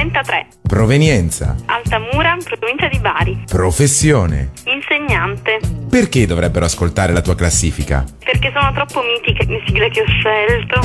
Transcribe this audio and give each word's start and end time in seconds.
33, 0.00 0.46
provenienza, 0.68 1.56
Altamura, 1.64 2.36
provincia 2.58 2.86
di 2.86 2.98
Bari. 2.98 3.44
professione. 3.46 4.50
Insegnante, 4.66 5.58
Perché 5.88 6.26
dovrebbero 6.26 6.66
ascoltare 6.66 7.14
la 7.14 7.22
tua 7.22 7.34
classifica? 7.34 8.04
perché 8.22 8.52
sono 8.54 8.70
troppo 8.74 9.00
mitiche 9.00 9.46
le 9.46 9.62
sigle 9.64 9.88
che 9.88 10.02
ho 10.02 10.04
scelto. 10.06 10.80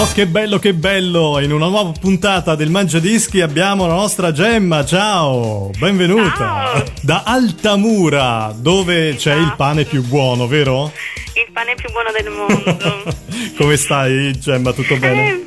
Oh, 0.00 0.08
che 0.14 0.26
bello, 0.26 0.58
che 0.58 0.72
bello! 0.72 1.38
In 1.40 1.52
una 1.52 1.66
nuova 1.66 1.92
puntata 2.00 2.54
del 2.54 2.70
Mangia 2.70 2.98
Dischi 3.00 3.42
abbiamo 3.42 3.86
la 3.86 3.94
nostra 3.96 4.32
Gemma. 4.32 4.86
Ciao, 4.86 5.70
benvenuta 5.78 6.34
Ciao. 6.34 6.84
da 7.02 7.22
Altamura, 7.26 8.54
dove 8.56 9.14
c'è 9.16 9.34
il 9.34 9.52
pane 9.58 9.84
più 9.84 10.02
buono, 10.02 10.46
vero? 10.46 10.90
Il 11.34 11.52
pane 11.52 11.74
più 11.74 11.90
buono 11.90 12.08
del 12.18 12.30
mondo. 12.30 13.12
Come 13.58 13.76
stai, 13.76 14.38
Gemma? 14.38 14.72
Tutto 14.72 14.96
bene? 14.96 15.28
Eh, 15.28 15.42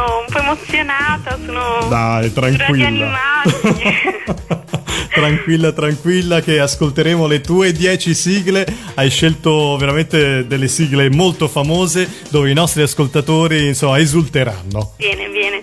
sono 0.00 0.20
un 0.20 0.32
po' 0.32 0.38
emozionata, 0.38 1.38
sono... 1.44 1.88
Dai, 1.88 2.32
tranquilla. 2.32 3.18
Tranquilla, 5.12 5.72
tranquilla, 5.72 6.40
che 6.40 6.60
ascolteremo 6.60 7.26
le 7.26 7.40
tue 7.40 7.72
10 7.72 8.14
sigle. 8.14 8.64
Hai 8.94 9.10
scelto 9.10 9.76
veramente 9.76 10.46
delle 10.46 10.68
sigle 10.68 11.10
molto 11.10 11.48
famose 11.48 12.08
dove 12.30 12.48
i 12.48 12.54
nostri 12.54 12.82
ascoltatori, 12.82 13.66
insomma, 13.66 13.98
esulteranno. 13.98 14.92
Bene, 14.96 15.28
bene. 15.28 15.62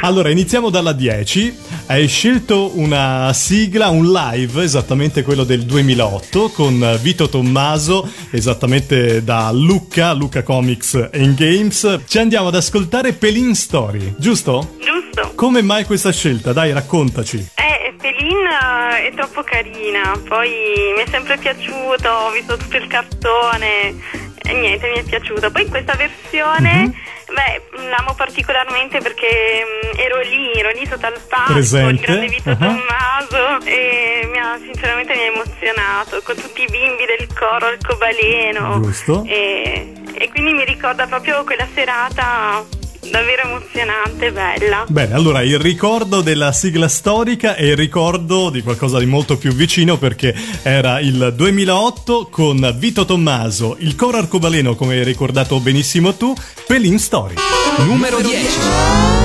Allora, 0.00 0.30
iniziamo 0.30 0.70
dalla 0.70 0.92
10. 0.92 1.54
Hai 1.86 2.08
scelto 2.08 2.78
una 2.78 3.30
sigla, 3.34 3.88
un 3.88 4.10
live, 4.10 4.62
esattamente 4.62 5.22
quello 5.22 5.44
del 5.44 5.64
2008, 5.64 6.48
con 6.48 6.98
Vito 7.02 7.28
Tommaso, 7.28 8.10
esattamente 8.30 9.22
da 9.22 9.50
Lucca, 9.52 10.14
Lucca 10.14 10.42
Comics 10.42 11.10
and 11.12 11.34
Games. 11.36 12.00
Ci 12.08 12.18
andiamo 12.18 12.48
ad 12.48 12.54
ascoltare 12.54 13.12
Pelin 13.12 13.54
Story, 13.54 14.14
giusto? 14.16 14.76
Giusto. 14.78 15.32
Come 15.34 15.60
mai 15.60 15.84
questa 15.84 16.10
scelta? 16.10 16.54
Dai, 16.54 16.72
raccontaci. 16.72 17.50
Eh, 17.54 17.92
Pelin 18.00 18.46
eh, 18.46 19.08
è 19.08 19.12
troppo 19.14 19.42
carina, 19.42 20.18
poi 20.26 20.50
mi 20.96 21.02
è 21.02 21.06
sempre 21.10 21.36
piaciuto, 21.36 22.08
ho 22.08 22.30
visto 22.30 22.56
tutto 22.56 22.78
il 22.78 22.86
cartone 22.86 23.94
e 24.42 24.52
niente, 24.54 24.90
mi 24.90 25.00
è 25.00 25.02
piaciuto. 25.02 25.50
Poi 25.50 25.66
questa 25.66 25.94
versione, 25.96 26.94
beh, 27.34 27.88
l'amo 27.90 28.14
particolarmente 28.14 29.00
perché 29.00 29.64
mm, 29.64 29.98
ero 29.98 30.20
lì, 30.20 30.52
ero 30.54 30.70
lì 30.70 30.86
sotto 30.86 31.06
al 31.06 31.20
palco, 31.28 31.52
Presente. 31.52 31.92
il 31.94 32.00
grande 32.00 32.26
Vito 32.28 32.50
Ah. 32.50 32.56
Tommaso 32.56 33.64
e 33.66 34.28
mi 34.30 34.38
ha, 34.38 34.56
sinceramente 34.62 35.14
mi 35.14 35.20
ha 35.22 35.24
emozionato 35.26 36.20
con 36.22 36.34
tutti 36.36 36.62
i 36.62 36.66
bimbi 36.70 37.04
del 37.04 37.26
coro 37.34 37.66
arcobaleno. 37.66 38.80
Giusto. 38.80 39.24
E, 39.26 39.92
e 40.14 40.28
quindi 40.30 40.52
mi 40.52 40.64
ricorda 40.64 41.06
proprio 41.06 41.42
quella 41.44 41.66
serata 41.74 42.64
davvero 43.10 43.42
emozionante, 43.42 44.32
bella. 44.32 44.84
Bene, 44.88 45.14
allora 45.14 45.42
il 45.42 45.58
ricordo 45.58 46.20
della 46.20 46.52
sigla 46.52 46.88
storica 46.88 47.56
e 47.56 47.68
il 47.68 47.76
ricordo 47.76 48.50
di 48.50 48.62
qualcosa 48.62 48.98
di 48.98 49.06
molto 49.06 49.36
più 49.36 49.52
vicino 49.52 49.96
perché 49.96 50.34
era 50.62 51.00
il 51.00 51.32
2008 51.34 52.28
con 52.30 52.74
Vito 52.78 53.04
Tommaso, 53.04 53.76
il 53.80 53.94
coro 53.94 54.18
arcobaleno 54.18 54.74
come 54.74 54.94
hai 54.94 55.04
ricordato 55.04 55.60
benissimo 55.60 56.14
tu, 56.14 56.34
Pelin 56.66 56.98
Story. 56.98 57.34
Numero 57.78 58.20
10. 58.20 59.23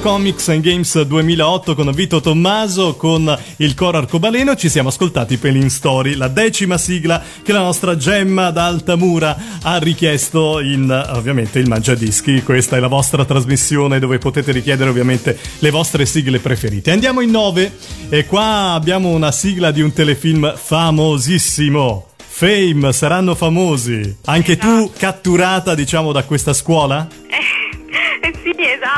Comics 0.00 0.48
and 0.48 0.62
Games 0.62 1.02
2008 1.02 1.74
con 1.74 1.90
Vito 1.92 2.20
Tommaso, 2.20 2.94
con 2.96 3.38
il 3.56 3.74
coro 3.74 3.98
arcobaleno, 3.98 4.54
ci 4.56 4.68
siamo 4.68 4.88
ascoltati 4.88 5.36
Pelin 5.36 5.68
Story, 5.70 6.14
la 6.14 6.28
decima 6.28 6.78
sigla 6.78 7.22
che 7.42 7.52
la 7.52 7.60
nostra 7.60 7.96
Gemma 7.96 8.50
da 8.50 8.66
Altamura 8.66 9.36
ha 9.62 9.78
richiesto 9.78 10.60
in 10.60 10.90
ovviamente 11.14 11.58
il 11.58 11.68
Mangiadischi, 11.68 12.42
questa 12.42 12.76
è 12.76 12.80
la 12.80 12.86
vostra 12.86 13.24
trasmissione 13.24 13.98
dove 13.98 14.18
potete 14.18 14.52
richiedere 14.52 14.88
ovviamente 14.88 15.38
le 15.58 15.70
vostre 15.70 16.06
sigle 16.06 16.38
preferite. 16.38 16.90
Andiamo 16.90 17.20
in 17.20 17.30
9 17.30 17.72
e 18.08 18.26
qua 18.26 18.72
abbiamo 18.72 19.10
una 19.10 19.32
sigla 19.32 19.70
di 19.70 19.80
un 19.80 19.92
telefilm 19.92 20.54
famosissimo. 20.56 22.06
Fame, 22.16 22.92
saranno 22.92 23.34
famosi. 23.34 24.16
Anche 24.24 24.56
tu 24.56 24.90
catturata, 24.96 25.74
diciamo, 25.74 26.12
da 26.12 26.24
questa 26.24 26.52
scuola? 26.52 27.06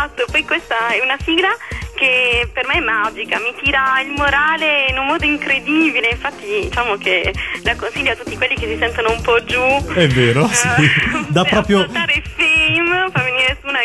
Esatto. 0.05 0.25
Poi 0.31 0.45
questa 0.45 0.89
è 0.89 1.01
una 1.01 1.17
sigla 1.25 1.49
che 1.95 2.49
per 2.53 2.67
me 2.67 2.75
è 2.75 2.81
magica, 2.81 3.39
mi 3.39 3.55
tira 3.63 4.01
il 4.01 4.11
morale 4.11 4.87
in 4.91 4.99
un 4.99 5.07
modo 5.07 5.25
incredibile. 5.25 6.11
Infatti, 6.11 6.45
diciamo 6.69 6.97
che 6.97 7.33
la 7.63 7.75
consiglio 7.77 8.13
a 8.13 8.17
tutti 8.17 8.37
quelli 8.37 8.55
che 8.55 8.67
si 8.67 8.77
sentono 8.79 9.13
un 9.13 9.23
po' 9.23 9.43
giù. 9.45 9.63
È 9.95 10.07
vero, 10.09 10.47
sì. 10.49 10.69
Eh, 10.69 11.33
per 11.33 11.49
proprio- 11.49 11.89
Fame 11.89 13.11
fa 13.13 13.23
venire 13.23 13.57
su 13.61 13.69
una 13.69 13.81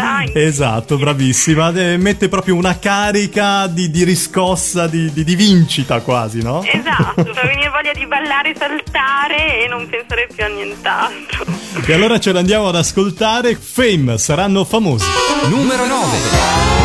grinta. 0.00 0.38
Esatto, 0.38 0.96
bravissima. 0.98 1.72
Eh, 1.74 1.96
Mette 1.96 2.28
proprio 2.28 2.54
una 2.56 2.78
carica 2.78 3.66
di, 3.66 3.90
di 3.90 4.04
riscossa, 4.04 4.86
di, 4.86 5.12
di- 5.12 5.24
di 5.24 5.34
vincita 5.34 6.00
quasi, 6.00 6.42
no? 6.42 6.62
Esatto, 6.64 7.24
fa 7.34 7.46
venire 7.46 7.68
voglia 7.70 7.92
di 7.92 8.06
ballare, 8.06 8.54
saltare 8.56 9.64
e 9.64 9.68
non 9.68 9.88
pensare 9.88 10.28
più 10.34 10.44
a 10.44 10.48
nient'altro. 10.48 11.44
E 11.86 11.92
allora 11.92 12.18
ce 12.18 12.32
l'andiamo 12.32 12.68
ad 12.68 12.76
ascoltare. 12.76 13.54
Fame, 13.56 14.18
saranno 14.18 14.64
famosi. 14.64 15.04
Numero 15.48 15.86
9. 15.86 16.79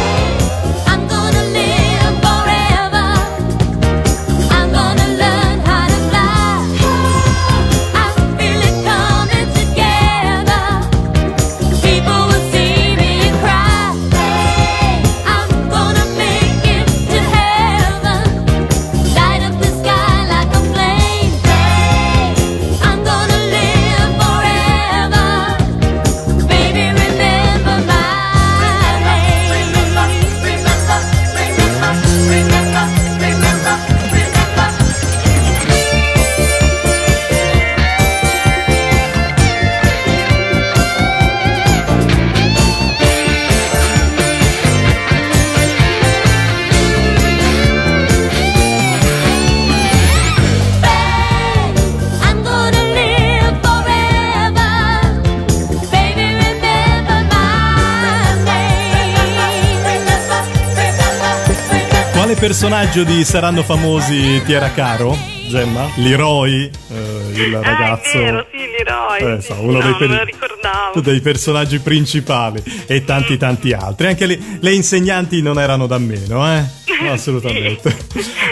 Personaggio 62.65 63.03
di 63.03 63.23
Saranno 63.23 63.62
famosi 63.62 64.41
ti 64.44 64.51
era 64.51 64.71
caro, 64.71 65.15
Gemma? 65.47 65.88
Leroy, 65.97 66.63
eh, 66.63 67.39
il 67.39 67.53
ragazzo. 67.62 68.17
Ah, 68.17 68.21
vero, 68.21 68.45
sì, 68.50 68.57
Leroy. 68.57 69.38
Eh, 69.38 69.41
so, 69.41 69.53
uno 69.59 69.79
no, 69.79 69.81
dei, 69.83 69.94
per- 69.94 71.01
dei 71.03 71.21
personaggi 71.21 71.77
principali 71.77 72.63
e 72.88 73.06
tanti 73.06 73.38
tanti 73.38 73.71
altri. 73.71 74.07
Anche 74.07 74.25
le, 74.25 74.39
le 74.59 74.73
insegnanti 74.73 75.44
non 75.44 75.59
erano 75.59 75.85
da 75.85 76.00
meno, 76.00 76.44
eh? 76.51 76.63
Assolutamente. 77.07 77.95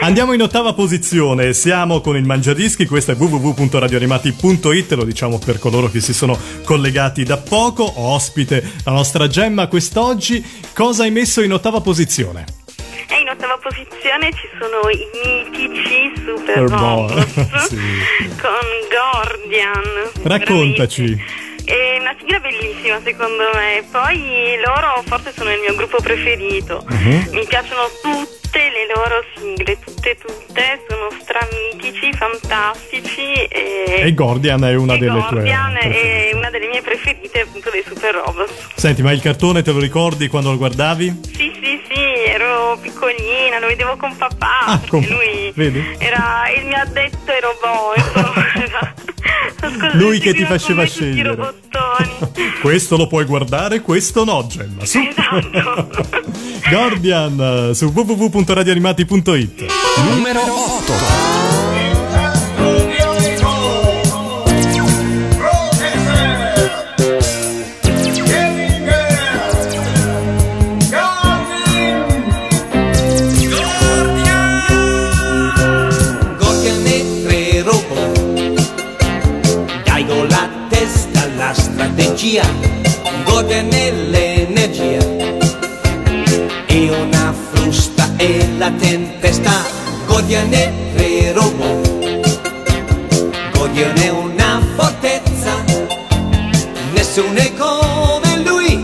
Andiamo 0.02 0.34
in 0.34 0.44
ottava 0.44 0.74
posizione, 0.74 1.54
siamo 1.54 2.00
con 2.00 2.16
il 2.16 2.24
Mangiadischi, 2.24 2.86
questo 2.86 3.14
è 3.14 3.16
www.radioanimati.it, 3.16 4.92
lo 4.92 5.06
diciamo 5.06 5.40
per 5.40 5.58
coloro 5.58 5.90
che 5.90 6.02
si 6.02 6.14
sono 6.14 6.38
collegati 6.64 7.24
da 7.24 7.38
poco, 7.38 7.92
ospite 7.96 8.64
la 8.84 8.92
nostra 8.92 9.28
Gemma 9.28 9.66
quest'oggi. 9.66 10.46
Cosa 10.72 11.02
hai 11.02 11.10
messo 11.10 11.42
in 11.42 11.52
ottava 11.52 11.82
posizione? 11.82 12.62
Posizione 13.74 14.32
ci 14.34 14.48
sono 14.60 14.88
i 14.90 15.08
mitici 15.24 16.14
Super 16.24 16.58
Robots 16.70 17.66
sì. 17.68 17.76
con 18.40 18.70
Gordian. 18.92 20.12
Raccontaci. 20.24 21.02
Veramente. 21.16 21.42
È 21.66 21.98
una 22.00 22.14
sigla 22.20 22.40
bellissima 22.40 23.00
secondo 23.04 23.44
me. 23.56 23.84
Poi 23.90 24.58
loro 24.64 25.02
forse 25.06 25.32
sono 25.36 25.52
il 25.52 25.60
mio 25.62 25.74
gruppo 25.76 25.98
preferito. 26.02 26.86
Mhm. 26.88 27.30
Mi 27.32 27.46
piacciono 27.48 27.90
tutte 28.02 28.60
le 28.60 28.86
loro 28.94 29.24
sigle, 29.36 29.80
tutte 29.84 30.18
tutte, 30.18 30.82
sono 30.88 31.08
stramitici, 31.20 32.14
fantastici 32.14 33.34
e, 33.50 34.02
E 34.06 34.14
Gordian 34.14 34.64
è 34.66 34.76
una 34.76 34.94
e 34.94 34.98
delle 35.00 35.12
tue. 35.20 35.30
Gordian 35.32 35.72
preferite. 35.74 36.30
è 36.30 36.36
una 36.36 36.50
delle 36.52 36.68
mie 36.68 36.82
preferite 36.82 37.40
appunto 37.42 37.70
dei 37.72 37.84
Super 37.88 38.14
Robots. 38.14 38.52
Senti, 38.76 39.02
ma 39.02 39.12
il 39.14 39.22
cartone 39.22 39.64
te 39.64 39.72
lo 39.72 39.80
ricordi 39.80 40.28
quando 40.28 40.52
lo 40.52 40.58
guardavi? 40.58 41.22
Sì, 41.34 41.52
sì, 41.60 41.82
sì, 41.90 41.93
ero 42.26 42.78
piccolina, 42.82 43.60
lo 43.60 43.68
vedevo 43.68 43.96
con 43.98 44.16
papà, 44.16 44.60
Ah, 44.66 44.78
perché 44.78 44.90
con- 44.90 45.02
lui 45.02 45.52
vedi? 45.56 45.96
era 45.98 46.44
il 46.58 46.66
mio 46.66 46.78
addetto 46.78 47.32
ai 47.32 47.42
robot, 47.42 48.56
era- 48.56 48.94
Ascolta, 49.62 49.96
Lui 49.96 50.20
che 50.20 50.34
ti 50.34 50.44
faceva 50.46 50.86
scegliere. 50.86 51.38
questo 52.62 52.98
lo 52.98 53.08
puoi 53.08 53.24
guardare, 53.26 53.80
questo 53.82 54.24
no, 54.26 54.46
Gemma. 54.48 54.86
Su. 54.86 55.00
Esatto. 55.00 56.08
Guardian 56.70 57.72
su 57.74 57.86
www.radioanimati.it. 57.94 59.66
Numero 60.10 60.42
8. 60.42 61.83
La 80.30 80.50
testa 80.70 81.28
la 81.38 81.54
strategia 81.54 82.44
Gordian 83.26 83.72
e 83.72 83.92
l'energia 83.92 85.00
E 86.68 86.90
una 86.90 87.34
frusta 87.52 88.10
e 88.18 88.48
la 88.58 88.72
tempesta 88.72 89.64
Gordian 90.08 90.54
e 90.54 90.72
tre 90.96 91.32
robot 91.34 91.90
Gordian 93.54 93.98
è 93.98 94.10
una 94.10 94.62
fortezza 94.76 95.94
Nessuno 96.94 97.38
è 97.38 97.54
come 97.56 98.38
lui. 98.44 98.84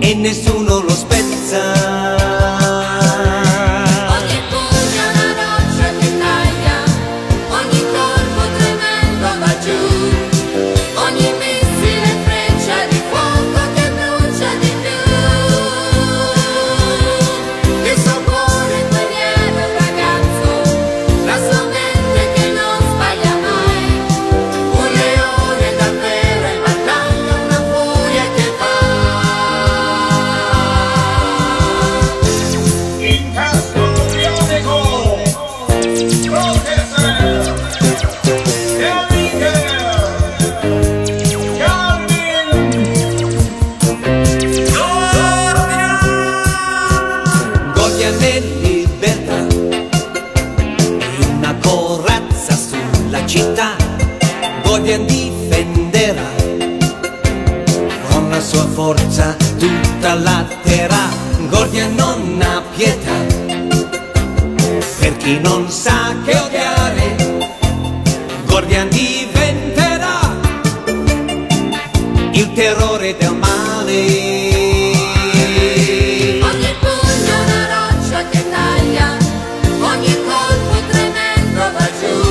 E 0.00 0.14
nessuno 0.14 0.55
del 73.18 73.34
male. 73.34 74.00
Ogni 76.48 76.74
pugno 76.80 77.34
una 77.44 77.62
roccia 77.74 78.28
che 78.28 78.44
taglia, 78.50 79.16
ogni 79.80 80.14
colpo 80.24 80.76
tremendo 80.90 81.60
va 81.76 81.88
giù, 82.00 82.25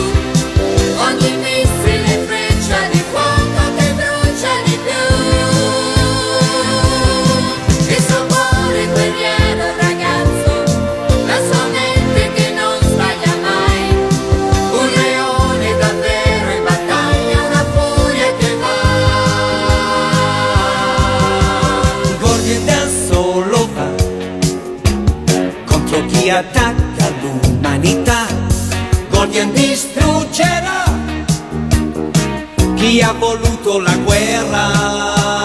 chi 32.85 33.01
ha 33.01 33.13
voluto 33.13 33.79
la 33.79 33.95
guerra. 33.97 35.44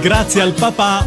Grazie 0.00 0.40
al 0.40 0.52
papà 0.52 1.06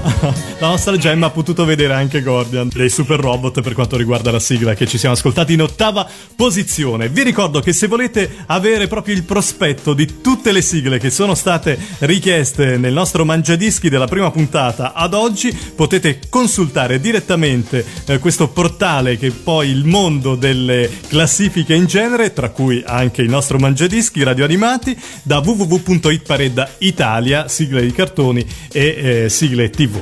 la 0.59 0.67
nostra 0.67 0.95
Gemma 0.95 1.27
ha 1.27 1.31
potuto 1.31 1.65
vedere 1.65 1.93
anche 1.93 2.21
Gordian 2.21 2.69
dei 2.71 2.89
super 2.89 3.19
robot 3.19 3.61
per 3.61 3.73
quanto 3.73 3.97
riguarda 3.97 4.31
la 4.31 4.39
sigla 4.39 4.73
che 4.73 4.87
ci 4.87 4.97
siamo 4.97 5.13
ascoltati 5.13 5.53
in 5.53 5.61
ottava 5.61 6.07
posizione. 6.35 7.09
Vi 7.09 7.23
ricordo 7.23 7.59
che 7.59 7.73
se 7.73 7.87
volete 7.87 8.29
avere 8.45 8.87
proprio 8.87 9.15
il 9.15 9.23
prospetto 9.23 9.93
di 9.93 10.21
tutte 10.21 10.53
le 10.53 10.61
sigle 10.61 10.97
che 10.97 11.09
sono 11.09 11.35
state 11.35 11.77
richieste 11.99 12.77
nel 12.77 12.93
nostro 12.93 13.25
mangiadischi 13.25 13.89
della 13.89 14.07
prima 14.07 14.31
puntata 14.31 14.93
ad 14.93 15.13
oggi, 15.13 15.51
potete 15.75 16.19
consultare 16.29 17.01
direttamente 17.01 17.85
eh, 18.05 18.19
questo 18.19 18.47
portale 18.47 19.17
che 19.17 19.27
è 19.27 19.31
poi 19.31 19.69
il 19.69 19.83
mondo 19.83 20.35
delle 20.35 20.89
classifiche 21.07 21.73
in 21.73 21.85
genere, 21.85 22.31
tra 22.31 22.49
cui 22.49 22.81
anche 22.85 23.21
il 23.21 23.29
nostro 23.29 23.57
mangiadischi 23.57 24.23
radioanimati, 24.23 24.97
da 25.21 25.39
www.itpareda 25.39 26.75
Italia, 26.79 27.49
sigle 27.49 27.81
di 27.81 27.91
cartoni 27.91 28.45
e 28.71 29.23
eh, 29.25 29.29
sigle 29.29 29.69
tv. 29.69 30.01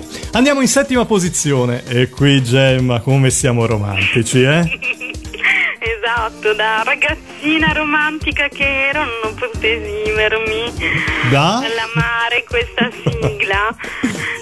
In 0.51 0.67
settima 0.67 1.05
posizione 1.05 1.83
e 1.87 2.09
qui 2.09 2.43
Gemma 2.43 2.99
come 2.99 3.29
siamo 3.29 3.65
romantici, 3.65 4.41
eh? 4.43 4.79
Esatto, 5.79 6.53
da 6.53 6.81
ragazzina 6.85 7.71
romantica 7.73 8.47
che 8.47 8.87
ero 8.89 9.03
non 9.03 9.13
ho 9.23 9.33
potuto 9.33 9.65
esimermi 9.65 10.71
Da? 11.29 11.59
dall'amare 11.61 12.43
questa 12.47 12.89
sigla. 13.03 13.75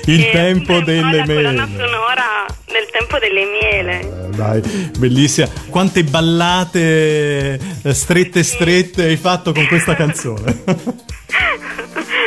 Il 0.06 0.30
tempo 0.32 0.80
delle 0.82 1.18
la 1.18 1.26
colonna 1.26 1.66
mele. 1.66 1.78
sonora 1.78 2.46
del 2.66 2.88
tempo 2.92 3.18
delle 3.20 3.46
miele. 3.46 4.30
Dai, 4.36 4.62
bellissima. 5.00 5.48
Quante 5.70 6.04
ballate 6.04 7.60
eh, 7.84 7.94
strette 7.94 8.44
strette 8.44 9.04
hai 9.06 9.18
fatto 9.18 9.52
con 9.54 9.66
questa 9.68 9.96
canzone? 9.96 10.64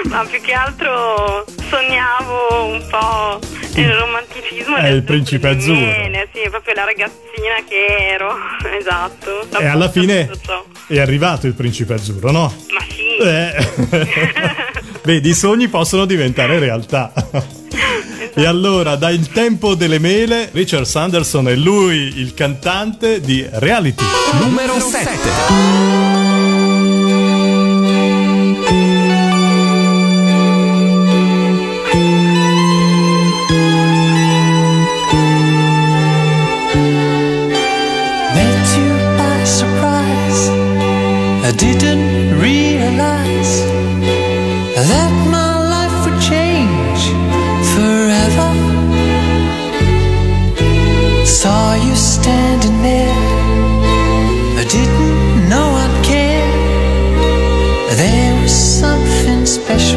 Ma 0.06 0.24
più 0.24 0.40
che 0.40 0.52
altro 0.52 1.44
sognavo 1.68 2.64
un 2.66 2.86
po' 2.90 3.38
il 3.76 3.92
romanticismo 3.92 4.76
È 4.76 4.88
il 4.88 5.02
principe 5.02 5.48
azzurro. 5.48 5.78
miele, 5.78 6.28
sì, 6.32 6.40
è 6.40 6.50
proprio 6.50 6.74
la 6.74 6.84
ragazzina 6.84 7.54
che 7.68 7.86
ero, 8.12 8.34
esatto. 8.78 9.46
e 9.58 9.66
alla 9.66 9.90
fine 9.90 10.30
è 10.88 11.00
arrivato 11.00 11.46
il 11.46 11.54
principe 11.54 11.94
azzurro, 11.94 12.30
no? 12.30 12.54
Ma 12.72 12.80
sì. 12.88 13.16
Eh. 13.16 14.62
Vedi, 15.02 15.28
i 15.30 15.34
sogni 15.34 15.68
possono 15.68 16.04
diventare 16.04 16.58
realtà. 16.58 17.12
E 18.36 18.46
allora, 18.46 18.96
da 18.96 19.10
il 19.10 19.28
tempo 19.28 19.76
delle 19.76 20.00
mele, 20.00 20.48
Richard 20.50 20.86
Sanderson 20.86 21.48
è 21.48 21.54
lui 21.54 22.18
il 22.18 22.34
cantante 22.34 23.20
di 23.20 23.46
Reality. 23.48 24.02
Numero 24.40 24.80
7. 24.80 26.23
Special 59.54 59.93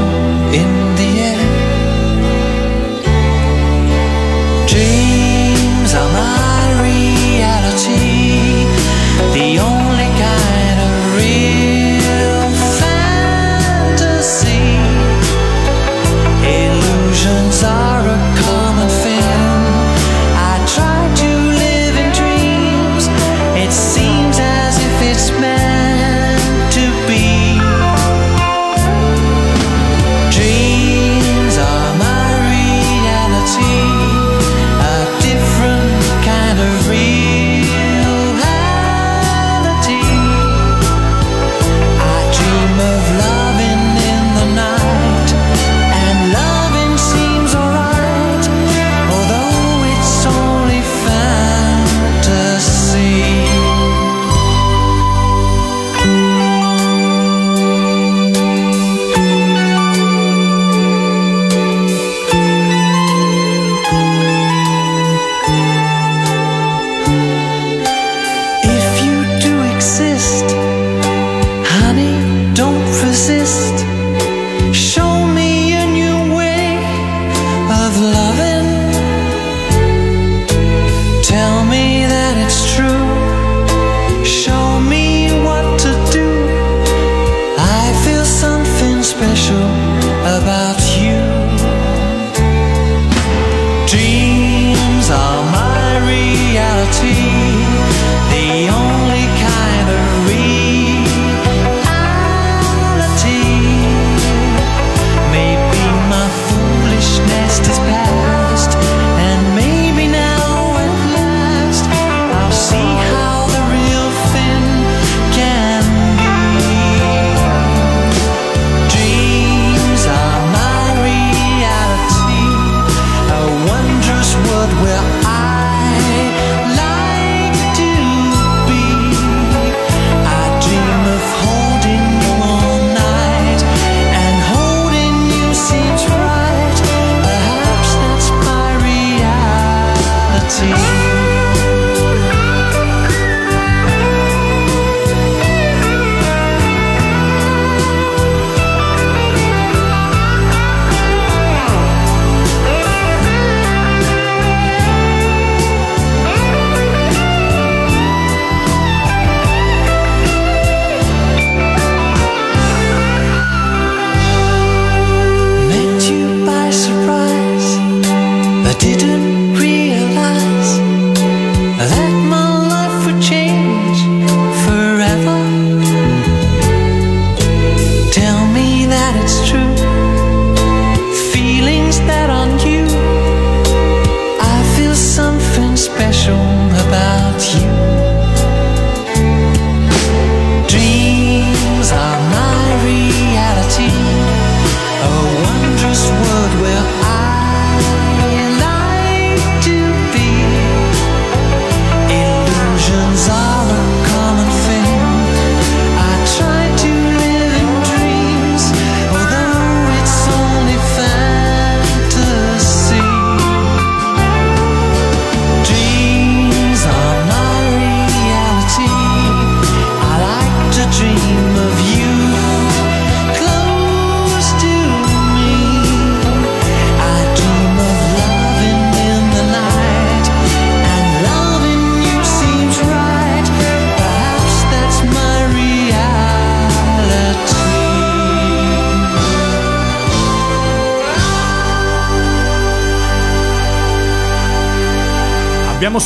special. 89.18 89.77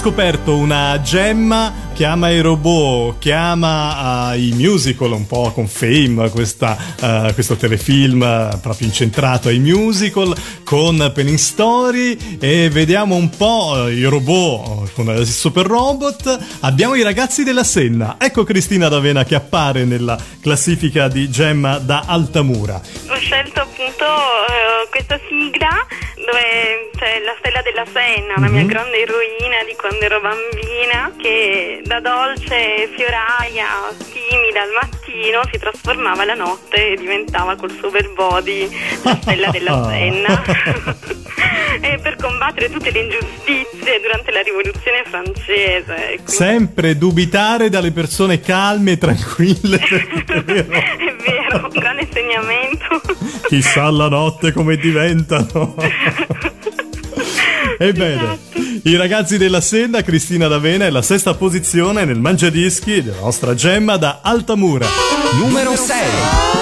Scoperto 0.01 0.55
una 0.55 0.99
gemma 1.01 1.89
che 1.93 2.05
ama 2.05 2.31
i 2.31 2.41
robot, 2.41 3.19
che 3.19 3.33
ama 3.33 4.33
eh, 4.33 4.47
i 4.47 4.51
musical, 4.53 5.11
un 5.11 5.27
po' 5.27 5.51
con 5.51 5.67
Fame, 5.67 6.31
questa, 6.31 6.75
eh, 6.99 7.31
questo 7.35 7.55
telefilm 7.55 8.23
eh, 8.23 8.57
proprio 8.59 8.87
incentrato 8.87 9.49
ai 9.49 9.59
musical, 9.59 10.35
con 10.63 11.11
Penny 11.13 11.37
Story 11.37 12.17
e 12.39 12.69
vediamo 12.71 13.13
un 13.13 13.29
po' 13.29 13.87
i 13.89 14.03
robot 14.05 14.91
con 14.93 15.15
il 15.15 15.27
Super 15.27 15.67
Robot. 15.67 16.45
Abbiamo 16.61 16.95
i 16.95 17.03
ragazzi 17.03 17.43
della 17.43 17.63
Senna. 17.63 18.15
Ecco 18.17 18.43
Cristina 18.43 18.87
D'Avena 18.87 19.23
che 19.23 19.35
appare 19.35 19.85
nella 19.85 20.17
classifica 20.41 21.09
di 21.09 21.29
Gemma 21.29 21.77
da 21.77 22.05
Altamura. 22.07 22.81
Ho 23.07 23.15
scelto 23.17 23.61
appunto 23.61 24.05
eh, 24.05 24.89
questa 24.89 25.19
sigla 25.29 25.85
dove 26.25 26.89
c'è 26.97 27.19
la 27.19 27.35
stella 27.39 27.61
della 27.61 27.85
Senna, 27.85 28.35
la 28.37 28.47
mia 28.47 28.63
grande 28.65 29.01
eroina 29.01 29.63
di 29.65 29.75
quando 29.75 30.05
ero 30.05 30.19
bambina, 30.19 31.13
che 31.17 31.81
da 31.83 31.99
dolce 31.99 32.87
fioraia, 32.95 33.67
timida 34.11 34.61
al 34.61 34.71
mattino, 34.71 35.41
si 35.51 35.57
trasformava 35.57 36.25
la 36.25 36.35
notte 36.35 36.91
e 36.91 36.95
diventava 36.95 37.55
col 37.55 37.71
suo 37.71 37.89
bel 37.89 38.09
body 38.13 38.69
la 39.03 39.17
stella 39.21 39.49
della 39.49 39.83
Senna. 39.89 41.19
e 41.81 41.99
per 41.99 42.15
combattere 42.17 42.69
tutte 42.69 42.91
le 42.91 42.99
ingiustizie 42.99 43.99
durante 44.01 44.31
la 44.31 44.41
rivoluzione 44.41 45.03
francese. 45.07 45.95
Quindi- 46.15 46.31
Sempre 46.31 46.97
dubitare 46.97 47.69
dalle 47.69 47.91
persone 47.91 48.39
calme 48.39 48.91
e 48.91 48.97
tranquille. 48.97 49.79
È 49.79 50.41
vero. 50.43 50.71
È 50.71 51.15
vero, 51.23 51.63
un 51.63 51.69
grande 51.69 52.01
insegnamento. 52.01 53.01
Chissà 53.47 53.89
la 53.89 54.09
notte 54.09 54.51
come 54.51 54.75
diventano. 54.77 55.75
Ebbene, 57.77 58.37
i 58.83 58.95
ragazzi 58.95 59.37
della 59.37 59.61
Senna, 59.61 60.03
Cristina 60.03 60.47
D'Avena, 60.47 60.85
è 60.85 60.89
la 60.91 61.01
sesta 61.01 61.33
posizione 61.33 62.05
nel 62.05 62.19
mangiadischi 62.19 63.01
della 63.01 63.21
nostra 63.21 63.55
gemma 63.55 63.97
da 63.97 64.19
Altamura. 64.21 64.85
Numero 65.39 65.75
6. 65.75 66.60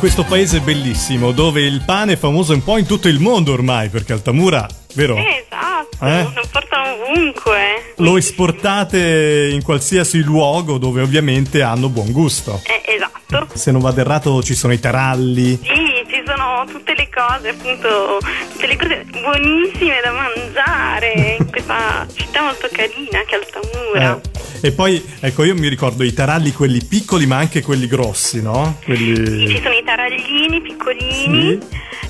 Questo 0.00 0.24
paese 0.24 0.60
bellissimo, 0.60 1.30
dove 1.30 1.60
il 1.60 1.82
pane 1.84 2.14
è 2.14 2.16
famoso 2.16 2.54
un 2.54 2.64
po' 2.64 2.78
in 2.78 2.86
tutto 2.86 3.06
il 3.06 3.20
mondo 3.20 3.52
ormai, 3.52 3.90
perché 3.90 4.14
Altamura, 4.14 4.66
vero? 4.94 5.14
Eh, 5.16 5.44
esatto, 5.46 6.06
Eh? 6.06 6.22
lo 6.22 6.42
portano 6.50 6.94
ovunque. 7.04 7.92
Lo 7.96 8.16
esportate 8.16 9.50
in 9.52 9.62
qualsiasi 9.62 10.22
luogo 10.22 10.78
dove 10.78 11.02
ovviamente 11.02 11.60
hanno 11.60 11.90
buon 11.90 12.12
gusto. 12.12 12.62
Eh, 12.64 12.94
esatto. 12.94 13.48
Se 13.52 13.70
non 13.70 13.82
vado 13.82 14.00
errato 14.00 14.42
ci 14.42 14.54
sono 14.54 14.72
i 14.72 14.80
taralli. 14.80 15.60
Sì, 15.62 16.02
ci 16.08 16.22
sono 16.24 16.64
tutte 16.66 16.94
le 16.94 17.08
cose, 17.14 17.50
appunto, 17.50 18.18
tutte 18.52 18.66
le 18.66 18.76
cose 18.78 19.04
buonissime 19.10 20.00
da 20.02 20.12
mangiare 20.12 21.36
in 21.38 21.50
questa 21.50 22.06
città 22.16 22.42
molto 22.42 22.68
carina 22.72 23.20
che 23.26 23.36
è 23.36 23.40
Altamura. 23.44 24.16
Eh, 24.16 24.29
E 24.62 24.72
poi, 24.72 25.02
ecco, 25.20 25.44
io 25.44 25.54
mi 25.54 25.68
ricordo 25.68 26.04
i 26.04 26.12
taralli 26.12 26.52
quelli 26.52 26.84
piccoli 26.84 27.24
ma 27.26 27.38
anche 27.38 27.62
quelli 27.62 27.86
grossi, 27.86 28.42
no? 28.42 28.76
Ci 28.80 28.86
Quelli... 28.86 29.60
sono 29.62 29.74
i 29.74 29.82
taraglini 29.82 30.60
piccolini, 30.60 31.58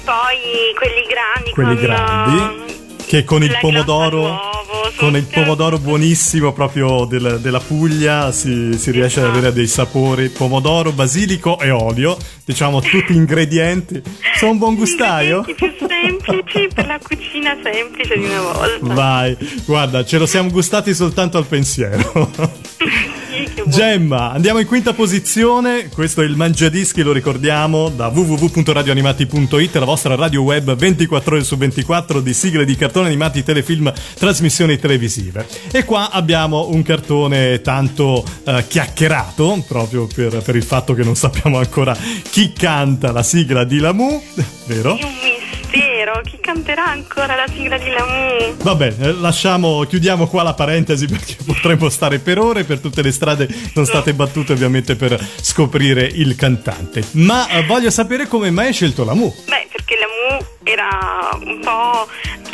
poi 0.04 0.74
quelli 0.76 1.06
grandi 1.08 1.50
quelli 1.52 1.74
con, 1.74 1.84
grandi. 1.84 2.74
Che 3.06 3.24
con 3.24 3.42
il 3.44 3.56
pomodoro, 3.60 4.59
con 4.96 5.16
il 5.16 5.24
pomodoro 5.24 5.78
buonissimo 5.78 6.52
proprio 6.52 7.04
del- 7.04 7.38
della 7.40 7.60
Puglia 7.60 8.32
si, 8.32 8.76
si 8.78 8.90
riesce 8.90 9.20
ad 9.20 9.26
avere 9.26 9.52
dei 9.52 9.66
sapori. 9.66 10.28
Pomodoro, 10.28 10.92
basilico 10.92 11.58
e 11.60 11.70
olio, 11.70 12.16
diciamo 12.44 12.80
tutti 12.80 13.12
ingredienti. 13.14 14.02
Sono 14.38 14.52
un 14.52 14.58
buon 14.58 14.74
gustaio? 14.76 15.42
Più 15.42 15.54
semplici 15.56 16.68
per 16.74 16.86
la 16.86 16.98
cucina 17.02 17.56
semplice 17.62 18.18
di 18.18 18.24
una 18.24 18.40
volta. 18.40 18.94
Vai, 18.94 19.36
guarda, 19.64 20.04
ce 20.04 20.18
lo 20.18 20.26
siamo 20.26 20.50
gustati 20.50 20.94
soltanto 20.94 21.38
al 21.38 21.46
pensiero. 21.46 22.30
Gemma, 23.66 24.32
andiamo 24.32 24.58
in 24.58 24.66
quinta 24.66 24.92
posizione. 24.92 25.88
Questo 25.88 26.22
è 26.22 26.24
il 26.24 26.36
Mangiadischi, 26.36 27.02
lo 27.02 27.12
ricordiamo, 27.12 27.88
da 27.88 28.08
www.radioanimati.it, 28.08 29.76
la 29.76 29.84
vostra 29.84 30.14
radio 30.14 30.42
web 30.42 30.74
24 30.74 31.34
ore 31.34 31.44
su 31.44 31.56
24 31.56 32.20
di 32.20 32.34
sigle 32.34 32.64
di 32.64 32.76
cartoni 32.76 33.06
animati, 33.06 33.42
telefilm, 33.42 33.92
trasmissioni 34.18 34.78
televisive. 34.78 35.46
E 35.70 35.84
qua 35.84 36.10
abbiamo 36.10 36.68
un 36.68 36.82
cartone 36.82 37.60
tanto 37.60 38.24
eh, 38.44 38.64
chiacchierato, 38.66 39.64
proprio 39.66 40.06
per, 40.06 40.42
per 40.42 40.56
il 40.56 40.64
fatto 40.64 40.94
che 40.94 41.02
non 41.02 41.14
sappiamo 41.14 41.58
ancora 41.58 41.96
chi 42.30 42.52
canta 42.52 43.12
la 43.12 43.22
sigla 43.22 43.64
di 43.64 43.78
Lamu, 43.78 44.22
vero? 44.66 44.98
Mistero, 46.00 46.22
chi 46.22 46.38
canterà 46.40 46.86
ancora 46.86 47.34
la 47.36 47.46
sigla 47.46 47.76
di 47.76 47.90
Lamu? 47.90 48.56
Vabbè, 48.62 48.94
eh, 49.00 49.12
lasciamo, 49.12 49.84
chiudiamo 49.84 50.26
qua 50.28 50.42
la 50.42 50.54
parentesi 50.54 51.04
perché 51.06 51.36
potremmo 51.44 51.90
stare 51.90 52.18
per 52.20 52.38
ore, 52.38 52.64
per 52.64 52.78
tutte 52.78 53.02
le 53.02 53.12
strade 53.12 53.46
sono 53.74 53.84
state 53.84 54.14
battute 54.14 54.54
ovviamente 54.54 54.96
per 54.96 55.20
scoprire 55.42 56.04
il 56.04 56.36
cantante. 56.36 57.04
Ma 57.12 57.48
eh, 57.48 57.66
voglio 57.66 57.90
sapere 57.90 58.26
come 58.28 58.50
mai 58.50 58.68
hai 58.68 58.72
scelto 58.72 59.04
la 59.04 59.12
Mu. 59.12 59.30
Beh, 59.46 59.68
perché 59.70 59.96
Lamu 59.98 60.42
era 60.62 61.38
un 61.38 61.60
po'... 61.60 62.08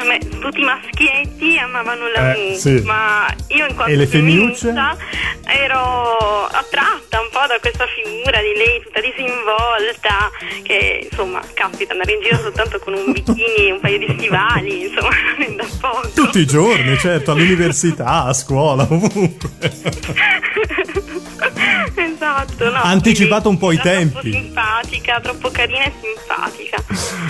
me- 0.04 0.18
tutti 0.18 0.60
i 0.60 0.64
maschietti 0.64 1.58
amavano 1.58 2.08
Lamu, 2.10 2.52
Eh, 2.52 2.56
sì. 2.56 2.80
ma 2.84 3.26
io 3.48 3.66
in 3.66 3.74
quanto 3.74 3.92
E 4.00 4.06
femminuccia 4.06 4.96
ero 5.48 6.46
attratta 6.46 7.20
un 7.20 7.28
po' 7.30 7.46
da 7.46 7.58
questa 7.60 7.86
figura 7.86 8.40
di 8.40 8.52
lei 8.56 8.82
tutta 8.82 9.00
disinvolta, 9.00 10.30
che 10.62 11.08
insomma, 11.10 11.40
caspita, 11.54 11.92
andare 11.92 12.12
in 12.12 12.20
giro 12.22 12.36
soltanto 12.38 12.78
con 12.80 12.94
un 12.94 13.12
bikini 13.12 13.68
e 13.68 13.72
un 13.72 13.80
paio 13.80 13.98
di 13.98 14.14
stivali, 14.18 14.86
insomma, 14.88 15.08
non 15.38 15.46
è 15.46 15.50
da 15.54 15.66
poco. 15.80 16.08
Tutti 16.14 16.38
i 16.40 16.46
giorni, 16.46 16.96
certo, 16.98 17.32
all'università, 17.32 18.24
a 18.24 18.32
scuola, 18.32 18.82
ovunque. 18.88 19.50
esatto, 21.94 22.64
no. 22.70 22.76
Ha 22.76 22.82
anticipato 22.90 23.48
un 23.48 23.58
po' 23.58 23.72
i 23.72 23.78
tempi. 23.78 24.12
Troppo 24.12 24.28
simpatica, 24.36 25.20
troppo 25.20 25.50
carina 25.50 25.84
e 25.84 25.92
simpatica. 26.00 26.82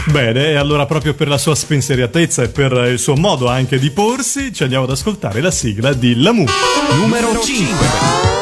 Bene, 0.07 0.51
e 0.51 0.55
allora 0.57 0.87
proprio 0.87 1.15
per 1.15 1.29
la 1.29 1.39
sua 1.39 1.55
spensieratezza 1.55 2.43
e 2.43 2.49
per 2.57 2.73
il 2.91 2.99
suo 2.99 3.17
modo 3.17 3.49
anche 3.49 3.79
di 3.79 3.91
porsi, 3.91 4.51
ci 4.51 4.63
andiamo 4.63 4.85
ad 4.85 4.91
ascoltare 4.91 5.43
la 5.43 5.51
sigla 5.51 5.93
di 5.93 6.15
La 6.15 6.33
Mu. 6.33 6.47
Numero 6.99 7.39
5. 7.39 8.36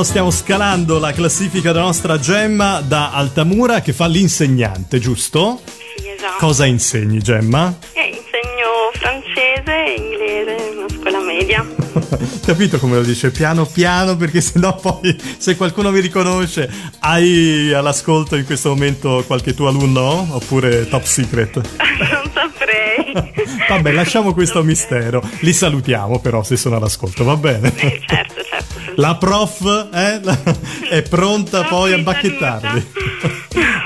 Piano 0.00 0.14
stiamo 0.16 0.30
scalando 0.30 0.98
la 0.98 1.12
classifica 1.12 1.72
della 1.72 1.84
nostra 1.84 2.18
Gemma 2.18 2.80
da 2.80 3.12
Altamura 3.12 3.82
che 3.82 3.92
fa 3.92 4.06
l'insegnante, 4.06 4.98
giusto? 4.98 5.60
Sì, 5.66 6.08
esatto. 6.08 6.38
Cosa 6.38 6.64
insegni, 6.64 7.18
Gemma? 7.18 7.76
Eh, 7.92 8.06
insegno 8.06 8.90
francese 8.94 9.84
e 9.84 9.94
inglese 9.98 10.70
in 10.70 10.78
una 10.78 10.88
scuola 10.88 11.20
media. 11.20 11.66
Capito 12.46 12.78
come 12.78 12.96
lo 12.96 13.02
dice? 13.02 13.30
Piano 13.30 13.66
piano, 13.66 14.16
perché 14.16 14.40
sennò 14.40 14.74
poi 14.74 15.14
se 15.36 15.54
qualcuno 15.56 15.90
mi 15.90 16.00
riconosce, 16.00 16.70
hai 17.00 17.70
all'ascolto 17.74 18.36
in 18.36 18.46
questo 18.46 18.70
momento 18.70 19.22
qualche 19.26 19.52
tuo 19.52 19.68
alunno? 19.68 20.28
Oppure 20.30 20.88
top 20.88 21.04
secret? 21.04 21.56
non 21.76 22.30
saprei. 22.32 23.12
Vabbè, 23.68 23.92
lasciamo 23.92 24.32
questo 24.32 24.62
mistero. 24.62 25.22
Li 25.40 25.52
salutiamo 25.52 26.20
però 26.20 26.42
se 26.42 26.56
sono 26.56 26.76
all'ascolto, 26.76 27.22
va 27.22 27.36
bene? 27.36 27.70
Eh, 27.76 28.00
certo, 28.06 28.42
certo. 28.42 28.79
La 29.00 29.16
prof 29.16 29.88
eh, 29.94 30.20
è 30.90 31.00
pronta 31.00 31.62
poi 31.64 31.94
a 31.94 31.98
bacchettarli. 31.98 32.86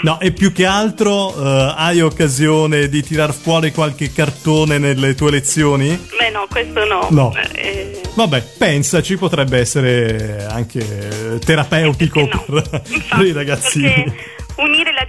No, 0.03 0.19
e 0.19 0.33
più 0.33 0.53
che 0.53 0.67
altro 0.67 1.33
eh, 1.33 1.73
hai 1.77 2.01
occasione 2.01 2.89
di 2.89 3.01
tirar 3.01 3.33
fuori 3.33 3.71
qualche 3.71 4.13
cartone 4.13 4.79
nelle 4.79 5.15
tue 5.15 5.31
lezioni? 5.31 5.89
Beh, 6.19 6.31
no, 6.31 6.47
questo 6.51 6.85
no. 6.85 7.07
No. 7.11 7.33
Eh, 7.53 8.01
Vabbè, 8.15 8.43
pensaci, 8.59 9.17
potrebbe 9.17 9.59
essere 9.59 10.47
anche 10.51 11.39
terapeutico 11.45 12.21
no? 12.21 12.45
per, 12.47 12.63
per 12.83 12.83
Infatti, 12.89 13.25
i 13.25 13.33
ragazzini. 13.33 13.93
perché 13.93 14.34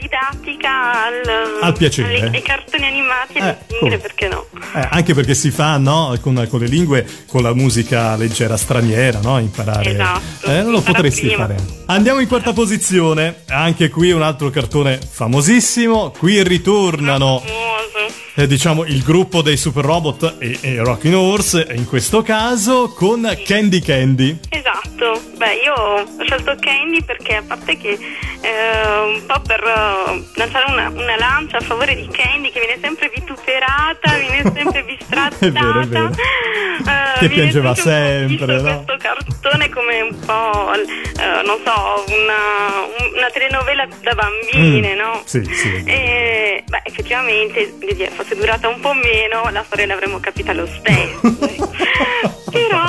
didattica 0.09 1.05
al, 1.05 1.21
Al 1.61 1.73
piacere. 1.73 2.19
alle- 2.21 2.37
ai 2.37 2.41
cartoni 2.41 2.85
animati 2.85 3.33
e 3.33 3.39
Eh, 3.39 3.41
alle 3.41 3.57
lingue, 3.69 3.79
come? 3.79 3.97
perché 3.97 4.27
no? 4.27 4.45
Eh, 4.75 4.87
anche 4.91 5.13
perché 5.13 5.33
si 5.33 5.51
fa, 5.51 5.77
no, 5.77 6.15
con, 6.21 6.47
con 6.49 6.59
le 6.59 6.67
lingue, 6.67 7.05
con 7.27 7.41
la 7.41 7.53
musica 7.53 8.15
leggera 8.15 8.55
straniera, 8.57 9.19
no? 9.21 9.39
Imparare. 9.39 9.91
Esatto, 9.91 10.47
Eh, 10.47 10.63
lo 10.63 10.81
potresti 10.81 11.27
prima. 11.27 11.47
fare. 11.47 11.55
Andiamo 11.87 12.19
in 12.19 12.27
quarta 12.27 12.53
posizione. 12.53 13.43
Anche 13.49 13.89
qui 13.89 14.11
un 14.11 14.21
altro 14.21 14.49
cartone 14.49 14.99
famosissimo. 15.07 16.11
Qui 16.17 16.43
ritornano. 16.43 17.39
Famoso. 17.39 18.13
eh, 18.37 18.47
diciamo 18.47 18.83
il 18.85 19.01
gruppo 19.01 19.41
dei 19.41 19.55
Super 19.57 19.85
Robot 19.85 20.35
e, 20.39 20.57
e 20.61 20.75
Rocking 20.83 21.13
Horse 21.15 21.67
in 21.73 21.85
questo 21.85 22.21
caso 22.21 22.89
con 22.89 23.21
Candy 23.45 23.79
Candy 23.79 24.37
Esatto, 24.49 25.21
beh 25.45 25.53
io 25.63 25.73
ho 25.73 26.05
scelto 26.23 26.55
Candy 26.59 27.03
perché 27.03 27.35
a 27.35 27.43
parte 27.45 27.77
che 27.77 27.97
eh, 28.41 28.97
un 28.99 29.23
po' 29.25 29.39
per 29.41 29.61
eh, 29.63 30.23
lanciare 30.35 30.71
una, 30.71 30.89
una 30.89 31.15
lancia 31.17 31.57
a 31.57 31.61
favore 31.61 31.95
di 31.95 32.07
Candy 32.07 32.51
che 32.51 32.59
viene 32.59 32.77
sempre 32.81 33.11
vituperata, 33.13 34.13
viene 34.17 34.41
sempre 34.53 34.83
bistrattata, 34.85 35.45
È 35.45 35.51
vero, 35.51 35.79
è 35.81 35.85
vero. 35.87 36.09
eh, 36.09 37.19
Che 37.19 37.29
piangeva 37.29 37.75
sempre, 37.75 38.59
no? 38.61 38.83
questo 38.83 38.97
cartone 38.97 39.69
come 39.69 40.01
un 40.01 40.19
po', 40.25 40.73
eh, 40.73 41.41
non 41.43 41.59
so, 41.63 42.03
una, 42.07 42.83
un- 42.85 43.17
una 43.17 43.29
telenovela 43.31 43.87
da 44.01 44.13
bambine, 44.15 44.93
Mm, 44.95 44.97
no? 44.97 45.21
sì, 45.25 45.43
sì. 45.43 45.83
E, 45.85 46.63
beh, 46.67 46.81
effettivamente, 46.85 47.73
fosse 48.15 48.35
durata 48.35 48.67
un 48.67 48.79
po' 48.79 48.93
meno, 48.93 49.49
la 49.51 49.63
storia 49.63 49.85
l'avremmo 49.87 50.19
capita 50.19 50.53
lo 50.53 50.65
stesso. 50.67 51.19
Però 52.51 52.83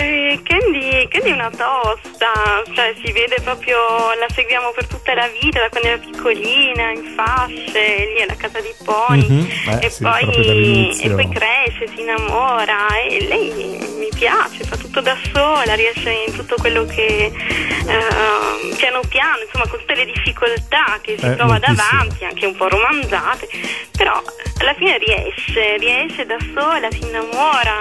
eh, 0.00 0.40
Candy, 0.42 1.06
Candy 1.08 1.30
è 1.30 1.32
una 1.32 1.50
tosta, 1.94 2.62
cioè 2.74 2.94
si 3.02 3.12
vede 3.12 3.36
proprio, 3.42 3.76
la 4.18 4.26
seguiamo 4.34 4.72
per 4.72 4.86
tutta 4.86 5.14
la 5.14 5.28
vita, 5.28 5.60
da 5.60 5.68
quando 5.68 5.88
era 5.88 5.98
piccolina, 5.98 6.90
in 6.90 7.12
fasce, 7.14 8.12
lì 8.14 8.22
alla 8.22 8.34
casa 8.36 8.60
di 8.60 8.72
Pony, 8.84 9.26
Mhm, 9.28 9.48
eh, 9.68 9.86
e, 9.86 9.90
sì, 9.90 10.02
poi, 10.02 10.98
e 11.00 11.10
poi 11.10 11.28
cresce, 11.28 11.86
si 11.94 12.00
innamora 12.00 12.88
e 13.08 13.26
lei 13.26 13.78
mi 13.98 14.08
piace, 14.14 14.64
fa 14.64 14.76
tutto 14.76 15.00
da 15.00 15.16
sola, 15.32 15.74
riesce 15.74 16.10
in 16.26 16.34
tutto 16.34 16.56
quello 16.56 16.84
che 16.86 17.26
eh, 17.26 18.74
piano 18.76 19.00
piano, 19.08 19.42
insomma 19.44 19.66
con 19.68 19.78
tutte 19.78 19.94
le 19.94 20.06
difficoltà 20.06 20.98
che 21.02 21.16
si 21.18 21.24
Eh, 21.24 21.34
trova 21.36 21.58
moltissimo. 21.58 21.76
davanti, 21.76 22.24
anche 22.24 22.46
un 22.46 22.56
po' 22.56 22.68
romanzate, 22.68 23.48
però 23.96 24.20
alla 24.58 24.74
fine 24.74 24.98
riesce, 24.98 25.76
riesce 25.78 26.24
da 26.26 26.36
sola, 26.54 26.88
si 26.90 27.00
innamora, 27.02 27.72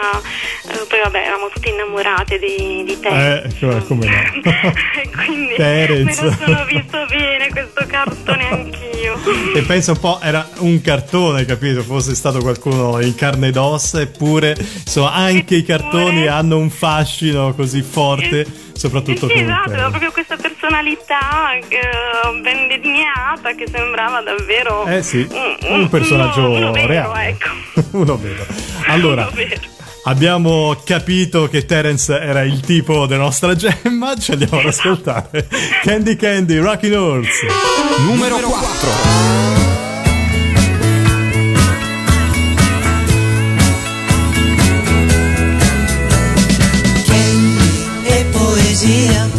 eh, 0.70 0.86
poi 0.88 1.00
vabbè 1.04 1.18
eravamo 1.18 1.50
tutte 1.54 1.70
innamorate 1.70 2.38
di, 2.40 2.84
di 2.86 3.00
te. 3.00 3.08
Eh, 3.44 3.50
come- 3.60 3.84
come 3.88 4.06
no. 4.06 4.74
Quindi 5.26 5.56
Terence. 5.58 6.22
me 6.24 6.30
lo 6.30 6.36
sono 6.46 6.66
visto 6.66 7.06
bene 7.08 7.50
questo 7.50 7.86
cartone 7.88 8.50
anch'io. 8.50 9.20
e 9.56 9.62
pensa 9.62 9.92
un 9.92 10.00
po' 10.00 10.20
era 10.22 10.48
un 10.60 10.82
cartone 10.82 11.46
capito 11.46 11.82
fosse 11.84 12.14
stato 12.16 12.40
qualcuno 12.40 13.00
in 13.02 13.16
carne 13.16 13.48
ed 13.48 13.58
ossa 13.58 14.02
eppure 14.02 14.56
insomma 14.58 15.14
anche 15.14 15.56
i 15.56 15.64
cartoni 15.64 16.18
Eppure- 16.24 16.30
hanno 16.30 16.58
un 16.58 16.70
fascino 16.70 17.54
così 17.54 17.82
forte 17.82 18.46
soprattutto 18.76 19.28
sì, 19.28 19.34
con 19.34 19.44
esatto, 19.44 19.70
aveva 19.70 19.84
te. 19.84 19.90
proprio 19.90 20.12
questa 20.12 20.36
personalità 20.38 21.54
eh, 21.58 21.68
ben 22.42 22.68
delineata 22.68 23.54
che 23.56 23.66
sembrava 23.72 24.22
davvero 24.22 24.86
Eh 24.86 25.02
sì, 25.02 25.28
un, 25.32 25.58
un 25.82 25.90
personaggio 25.90 26.42
uno, 26.50 26.58
uno 26.58 26.72
vero, 26.72 26.88
reale. 26.88 27.28
ecco. 27.30 27.50
Uno 27.98 28.18
vero. 28.18 28.46
Allora, 28.88 29.22
Uno 29.24 29.32
vero. 29.36 29.62
abbiamo 30.04 30.76
capito 30.86 31.48
che 31.48 31.66
Terence 31.66 32.14
era 32.20 32.44
il 32.44 32.60
tipo 32.60 33.06
della 33.06 33.24
nostra 33.24 33.56
gemma, 33.56 34.16
ci 34.18 34.32
andiamo 34.32 34.60
ad 34.60 34.66
ascoltare. 34.68 35.48
Candy 35.84 36.16
Candy, 36.16 36.58
Rockin' 36.58 36.96
Horse. 36.96 37.46
Numero 38.06 38.38
4. 38.38 39.65
dia 48.86 49.35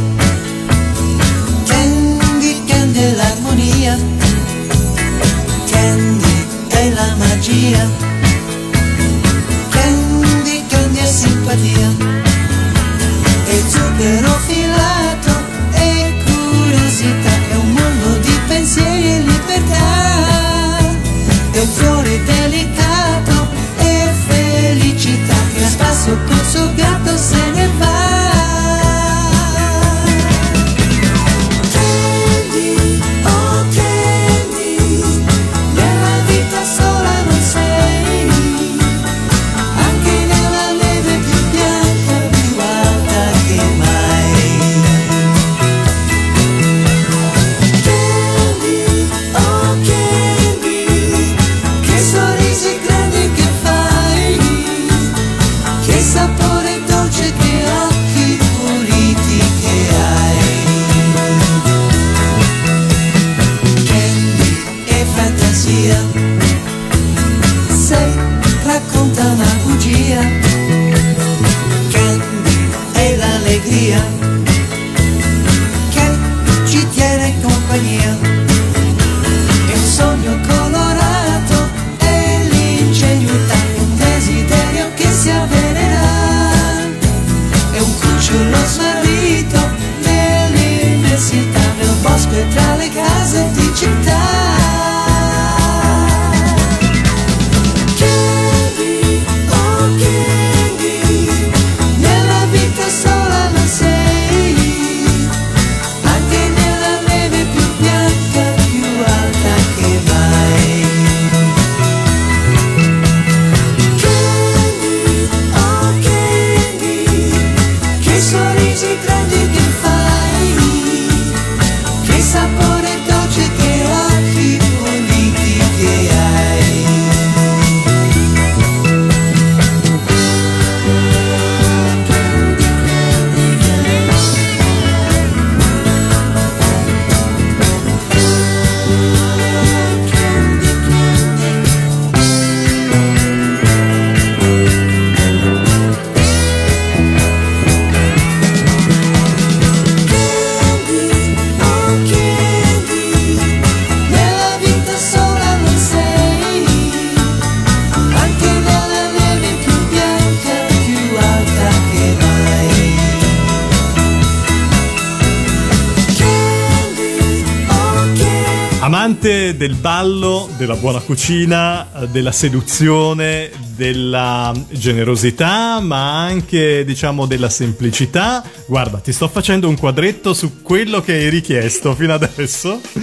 amante 169.26 169.56
del 169.56 169.74
ballo, 169.74 170.48
della 170.56 170.76
buona 170.76 171.00
cucina, 171.00 171.88
della 172.10 172.30
seduzione, 172.30 173.50
della 173.74 174.52
generosità, 174.70 175.80
ma 175.80 176.22
anche 176.22 176.84
diciamo 176.84 177.26
della 177.26 177.50
semplicità. 177.50 178.44
Guarda, 178.66 178.98
ti 178.98 179.12
sto 179.12 179.26
facendo 179.26 179.68
un 179.68 179.76
quadretto 179.76 180.32
su 180.32 180.62
quello 180.62 181.00
che 181.00 181.14
hai 181.14 181.28
richiesto 181.28 181.94
fino 181.94 182.14
adesso. 182.14 182.80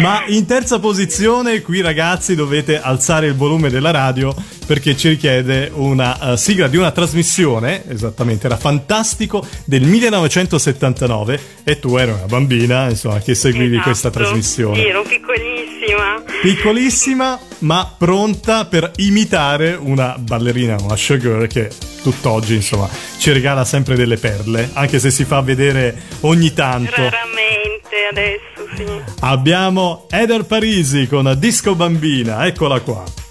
Ma 0.00 0.22
in 0.26 0.44
terza 0.46 0.78
posizione, 0.78 1.62
qui 1.62 1.80
ragazzi 1.80 2.34
dovete 2.34 2.80
alzare 2.80 3.28
il 3.28 3.34
volume 3.34 3.70
della 3.70 3.90
radio 3.90 4.34
perché 4.68 4.94
ci 4.98 5.08
richiede 5.08 5.70
una 5.72 6.32
eh, 6.32 6.36
sigla 6.36 6.68
di 6.68 6.76
una 6.76 6.90
trasmissione, 6.90 7.84
esattamente, 7.88 8.44
era 8.44 8.58
fantastico, 8.58 9.42
del 9.64 9.80
1979 9.80 11.40
e 11.64 11.78
tu 11.78 11.96
eri 11.96 12.10
una 12.10 12.26
bambina, 12.26 12.86
insomma, 12.90 13.18
che 13.18 13.34
seguivi 13.34 13.76
Esatto. 13.76 13.82
questa 13.84 14.10
trasmissione. 14.10 14.76
Sì, 14.76 14.86
ero 14.86 15.02
piccolissima. 15.04 16.22
Piccolissima, 16.42 17.40
ma 17.60 17.94
pronta 17.96 18.66
per 18.66 18.92
imitare 18.96 19.72
una 19.72 20.16
ballerina, 20.18 20.76
una 20.78 20.96
showgirl 20.96 21.46
che 21.46 21.70
tutt'oggi, 22.02 22.56
insomma, 22.56 22.90
ci 23.16 23.32
regala 23.32 23.64
sempre 23.64 23.96
delle 23.96 24.18
perle, 24.18 24.68
anche 24.74 24.98
se 24.98 25.10
si 25.10 25.24
fa 25.24 25.40
vedere 25.40 25.96
ogni 26.20 26.52
tanto. 26.52 26.90
Raramente 26.94 27.96
adesso, 28.10 28.68
sì. 28.76 28.84
Abbiamo 29.20 30.06
Eder 30.10 30.44
Parisi 30.44 31.06
con 31.08 31.34
Disco 31.38 31.74
Bambina, 31.74 32.46
eccola 32.46 32.78
qua. 32.80 33.27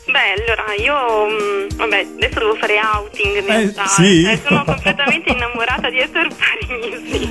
Io. 0.76 1.28
mm, 1.28 1.68
Vabbè, 1.78 2.07
adesso 2.15 2.39
devo 2.39 2.55
fare 2.55 2.80
outing 2.80 3.38
in 3.38 3.49
Eh, 3.51 3.74
sì? 3.88 4.24
Eh, 4.30 4.41
sono 4.45 4.63
completamente 4.63 5.32
innamorata 5.32 5.89
di 5.89 5.99
Ether 5.99 6.28
Parisi. 6.28 7.28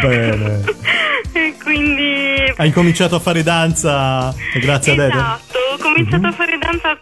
Bene. 0.00 0.64
e 1.32 1.54
quindi. 1.62 2.52
Hai 2.56 2.66
incominciato 2.68 3.16
a 3.16 3.20
fare 3.20 3.42
danza 3.42 4.34
grazie 4.54 4.92
ad 4.92 4.98
Eder? 4.98 5.14
Esatto, 5.14 5.58
ho 5.72 5.78
cominciato 5.78 6.26
a 6.26 6.32
fare 6.32 6.58
danza 6.58 6.98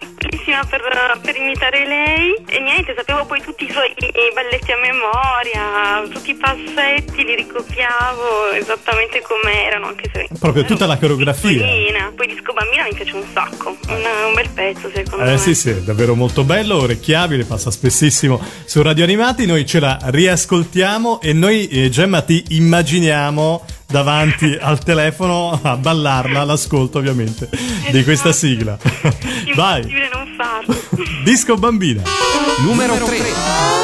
per, 0.68 1.20
per 1.22 1.36
imitare 1.36 1.86
lei 1.86 2.34
e 2.46 2.60
niente, 2.60 2.94
sapevo 2.96 3.24
poi 3.24 3.40
tutti 3.40 3.64
i 3.64 3.70
suoi 3.70 3.91
balletti 4.34 4.70
a 4.72 4.76
memoria, 4.78 6.08
tutti 6.12 6.30
i 6.30 6.34
passetti 6.34 7.24
li 7.24 7.34
ricopiavo 7.34 8.50
esattamente 8.52 9.22
come 9.22 9.64
erano, 9.64 9.86
anche 9.88 10.10
se 10.12 10.28
Proprio 10.38 10.64
tutta 10.64 10.86
la 10.86 10.98
coreografia. 10.98 11.50
piccolina. 11.50 12.12
Poi 12.14 12.26
disco 12.26 12.52
bambina 12.52 12.84
mi 12.84 12.94
piace 12.94 13.14
un 13.14 13.24
sacco, 13.32 13.76
un, 13.88 14.02
un 14.28 14.34
bel 14.34 14.48
pezzo 14.50 14.90
secondo 14.94 15.24
Eh 15.24 15.30
me. 15.32 15.38
sì 15.38 15.54
sì, 15.54 15.70
è 15.70 15.74
davvero 15.80 16.14
molto 16.14 16.44
bello, 16.44 16.76
orecchiabile, 16.82 17.44
passa 17.44 17.70
spessissimo 17.70 18.40
su 18.64 18.82
Radio 18.82 19.04
Animati, 19.04 19.46
noi 19.46 19.64
ce 19.64 19.80
la 19.80 19.98
riascoltiamo 20.02 21.20
e 21.22 21.32
noi 21.32 21.68
eh, 21.68 21.88
Gemma 21.88 22.20
ti 22.22 22.44
immaginiamo 22.50 23.64
davanti 23.86 24.56
al 24.60 24.82
telefono 24.84 25.58
a 25.62 25.76
ballarla 25.76 26.40
all'ascolto 26.40 26.98
ovviamente 26.98 27.48
di 27.90 28.02
questa 28.04 28.32
sigla. 28.32 28.76
Vai. 29.54 29.82
Disco 31.24 31.56
Bambina. 31.56 32.02
Numero 32.58 32.94
3. 32.96 33.81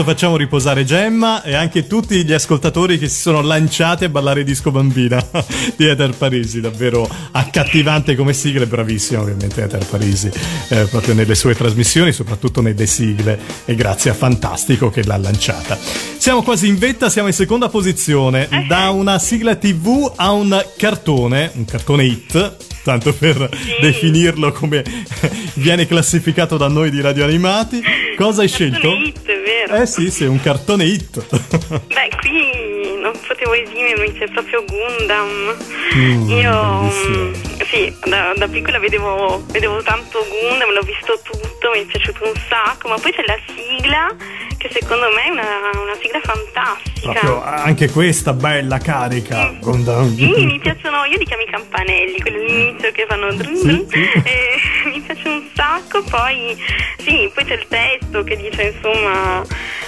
Adesso 0.00 0.16
facciamo 0.16 0.38
riposare 0.38 0.86
Gemma 0.86 1.42
e 1.42 1.54
anche 1.54 1.86
tutti 1.86 2.24
gli 2.24 2.32
ascoltatori 2.32 2.98
che 2.98 3.06
si 3.06 3.20
sono 3.20 3.42
lanciati 3.42 4.04
a 4.04 4.08
ballare 4.08 4.44
Disco 4.44 4.70
Bambina. 4.70 5.22
Di 5.76 5.86
Ether 5.86 6.16
Parisi, 6.16 6.62
davvero 6.62 7.06
accattivante 7.32 8.14
come 8.14 8.32
sigla 8.32 8.64
bravissima 8.64 9.20
ovviamente 9.20 9.62
Ether 9.62 9.84
Parisi, 9.84 10.30
eh, 10.68 10.86
proprio 10.86 11.12
nelle 11.12 11.34
sue 11.34 11.54
trasmissioni, 11.54 12.12
soprattutto 12.12 12.62
nelle 12.62 12.86
sigle. 12.86 13.38
E 13.66 13.74
grazie 13.74 14.10
a 14.10 14.14
Fantastico 14.14 14.88
che 14.88 15.04
l'ha 15.04 15.18
lanciata. 15.18 15.76
Siamo 16.16 16.42
quasi 16.42 16.66
in 16.66 16.78
vetta, 16.78 17.10
siamo 17.10 17.28
in 17.28 17.34
seconda 17.34 17.68
posizione, 17.68 18.48
da 18.68 18.88
una 18.90 19.18
sigla 19.18 19.56
TV 19.56 20.12
a 20.16 20.30
un 20.30 20.64
cartone, 20.78 21.50
un 21.56 21.66
cartone 21.66 22.04
hit, 22.04 22.56
tanto 22.82 23.12
per 23.12 23.50
definirlo 23.82 24.50
come 24.52 24.82
viene 25.54 25.86
classificato 25.86 26.56
da 26.56 26.68
noi 26.68 26.90
di 26.90 27.02
Radio 27.02 27.24
Animati. 27.24 27.82
Cosa 28.20 28.42
hai 28.42 28.48
scelto? 28.48 28.80
Sono 28.80 29.02
hit, 29.02 29.26
è 29.26 29.40
vero. 29.40 29.76
Eh 29.76 29.86
sì, 29.86 30.10
sì, 30.10 30.24
un 30.24 30.42
cartone 30.42 30.84
hit. 30.84 31.24
Beh, 31.88 32.10
qui 32.20 33.00
non 33.00 33.18
potevo 33.26 33.54
esimermi, 33.54 34.12
c'è 34.12 34.28
proprio 34.28 34.62
Gundam. 34.66 35.56
Mm, 35.96 36.28
Io 36.28 36.82
mm, 36.82 37.32
sì, 37.70 37.90
da, 38.04 38.34
da 38.36 38.46
piccola 38.46 38.78
vedevo, 38.78 39.42
vedevo 39.46 39.82
tanto 39.82 40.22
Gundam, 40.28 40.70
l'ho 40.70 40.82
visto 40.82 41.18
tutto, 41.22 41.70
mi 41.72 41.80
è 41.80 41.86
piaciuto 41.86 42.24
un 42.26 42.34
sacco, 42.46 42.88
ma 42.88 42.98
poi 42.98 43.10
c'è 43.10 43.22
la 43.24 43.38
sigla 43.46 44.14
che 44.60 44.68
secondo 44.78 45.06
me 45.14 45.24
è 45.24 45.30
una, 45.30 45.70
una 45.80 45.96
sigla 45.98 46.20
fantastica. 46.20 47.12
Proprio 47.12 47.42
anche 47.42 47.88
questa 47.88 48.34
bella 48.34 48.76
carica. 48.76 49.54
Gundam. 49.58 50.14
Sì, 50.14 50.28
mi 50.44 50.58
piacciono, 50.58 51.04
io 51.06 51.16
li 51.16 51.24
chiamo 51.24 51.42
i 51.42 51.50
campanelli, 51.50 52.20
quelli 52.20 52.36
all'inizio 52.36 52.92
che 52.92 53.06
fanno 53.08 53.32
drum 53.32 53.58
drum, 53.58 53.88
sì. 53.88 54.10
e 54.22 54.60
mi 54.84 55.00
piace 55.00 55.28
un 55.28 55.42
sacco, 55.54 56.02
poi 56.02 56.54
sì, 56.98 57.30
poi 57.32 57.44
c'è 57.46 57.54
il 57.54 57.66
testo 57.68 58.22
che 58.22 58.36
dice 58.36 58.74
insomma, 58.76 59.42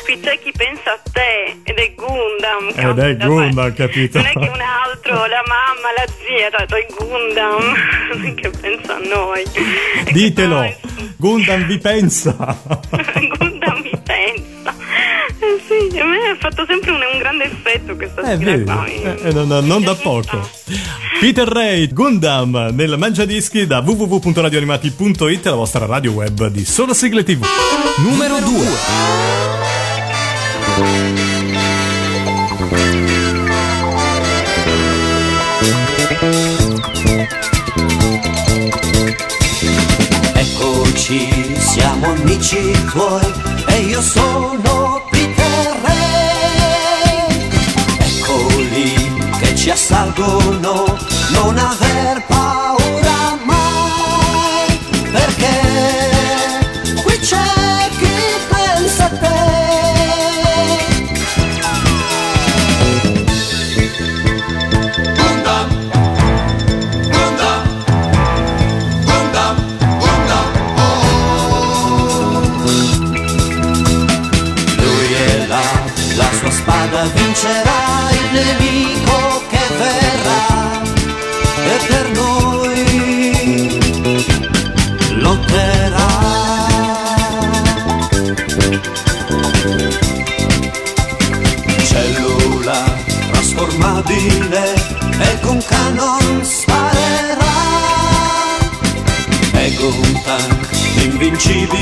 qui 0.04 0.18
c'è 0.20 0.38
chi 0.38 0.52
pensa 0.56 0.92
a 0.92 1.00
te 1.12 1.60
ed 1.64 1.76
è 1.76 1.92
Gundam. 1.92 2.68
Ed 2.68 2.98
è 2.98 3.16
caspita, 3.16 3.26
Gundam, 3.26 3.74
capito? 3.74 4.18
Non 4.18 4.26
è 4.26 4.32
che 4.32 4.48
un 4.48 4.60
altro, 4.60 5.26
la 5.26 5.42
mamma, 5.46 5.92
la 5.94 6.06
zia, 6.16 6.48
cioè, 6.50 6.64
è 6.80 6.86
Gundam 6.96 8.34
che 8.36 8.50
pensa 8.58 8.96
a 8.96 9.00
noi. 9.00 9.44
Ditelo, 10.12 10.74
Gundam 11.18 11.66
vi 11.66 11.76
pensa. 11.76 12.34
Gundam 13.36 13.80
mi 13.82 14.00
pensa. 14.02 14.61
Eh 14.64 15.60
sì, 15.66 15.98
a 15.98 16.04
me 16.04 16.16
ha 16.30 16.36
fatto 16.38 16.64
sempre 16.66 16.92
un, 16.92 17.00
un 17.12 17.18
grande 17.18 17.44
effetto 17.44 17.96
questa 17.96 18.20
Eh, 18.22 18.36
sigla 18.36 18.50
vedi, 18.52 18.64
qua. 18.64 18.86
eh, 18.86 19.18
eh, 19.24 19.32
non, 19.32 19.66
non 19.66 19.82
da 19.82 19.94
poco. 19.94 20.48
Peter 21.18 21.48
Ray, 21.48 21.88
Gundam, 21.92 22.70
nel 22.72 22.96
Mangiadischi 22.96 23.66
da 23.66 23.80
www.radioanimati.it, 23.80 25.44
la 25.46 25.54
vostra 25.54 25.86
radio 25.86 26.12
web 26.12 26.46
di 26.46 26.64
Solo 26.64 26.94
Sigle 26.94 27.24
TV. 27.24 27.44
Numero 27.98 28.38
2. 28.38 29.70
Eccoci, 40.34 41.28
siamo 41.72 42.06
amici 42.08 42.70
tuoi 42.90 43.32
e 43.68 43.78
io 43.80 44.02
sono 44.02 45.02
Peter 45.10 45.74
Ray. 45.82 47.48
Eccoli 47.98 48.92
che 49.40 49.56
ci 49.56 49.70
assalgono, 49.70 50.98
non 51.30 51.56
aver 51.56 51.81
see 101.52 101.66
the 101.66 101.81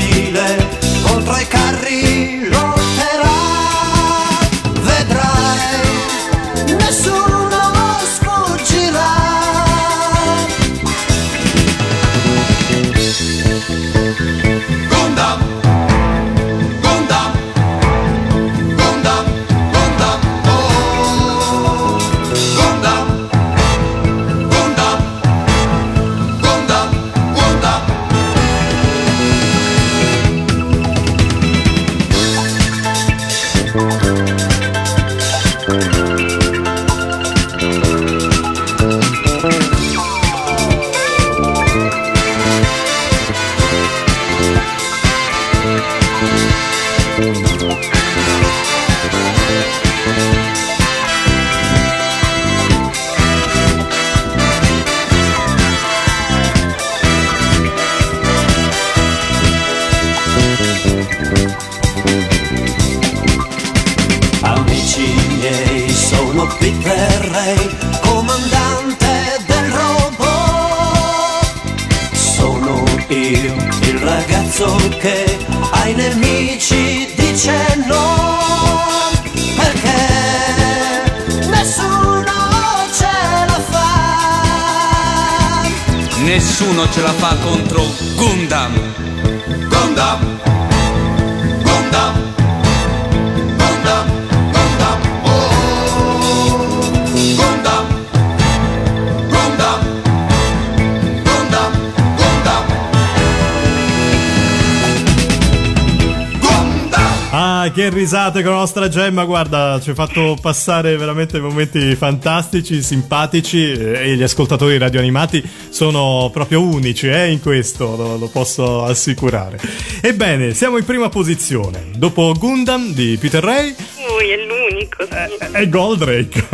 risate 107.91 108.41
con 108.41 108.51
la 108.51 108.59
nostra 108.59 108.87
Gemma, 108.87 109.23
guarda, 109.25 109.79
ci 109.81 109.91
ha 109.91 109.93
fatto 109.93 110.37
passare 110.39 110.97
veramente 110.97 111.39
momenti 111.39 111.95
fantastici, 111.95 112.81
simpatici 112.81 113.71
eh, 113.71 114.11
e 114.11 114.15
gli 114.15 114.23
ascoltatori 114.23 114.77
radioanimati 114.77 115.43
sono 115.69 116.29
proprio 116.31 116.61
unici 116.61 117.07
eh, 117.07 117.29
in 117.29 117.41
questo, 117.41 117.95
lo, 117.95 118.17
lo 118.17 118.27
posso 118.27 118.83
assicurare. 118.83 119.59
Ebbene, 120.01 120.53
siamo 120.53 120.77
in 120.77 120.85
prima 120.85 121.09
posizione. 121.09 121.89
Dopo 121.95 122.33
Gundam 122.37 122.93
di 122.93 123.17
Peter 123.19 123.43
Ray 123.43 123.75
Lui 124.07 124.29
è 124.29 124.37
l'unico, 124.45 125.05
sì. 125.05 125.57
e 125.57 125.69
Goldrake. 125.69 126.47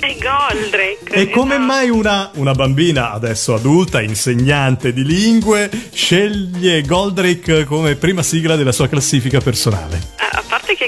È 0.00 0.16
Goldrake. 0.20 1.12
E 1.12 1.30
come 1.30 1.54
esatto. 1.54 1.66
mai 1.66 1.90
una, 1.90 2.30
una 2.34 2.52
bambina, 2.52 3.12
adesso 3.12 3.54
adulta, 3.54 4.02
insegnante 4.02 4.92
di 4.92 5.04
lingue, 5.04 5.70
sceglie 5.92 6.82
Goldrake 6.82 7.64
come 7.64 7.94
prima 7.96 8.22
sigla 8.22 8.56
della 8.56 8.72
sua 8.72 8.88
classifica 8.88 9.40
personale? 9.40 10.13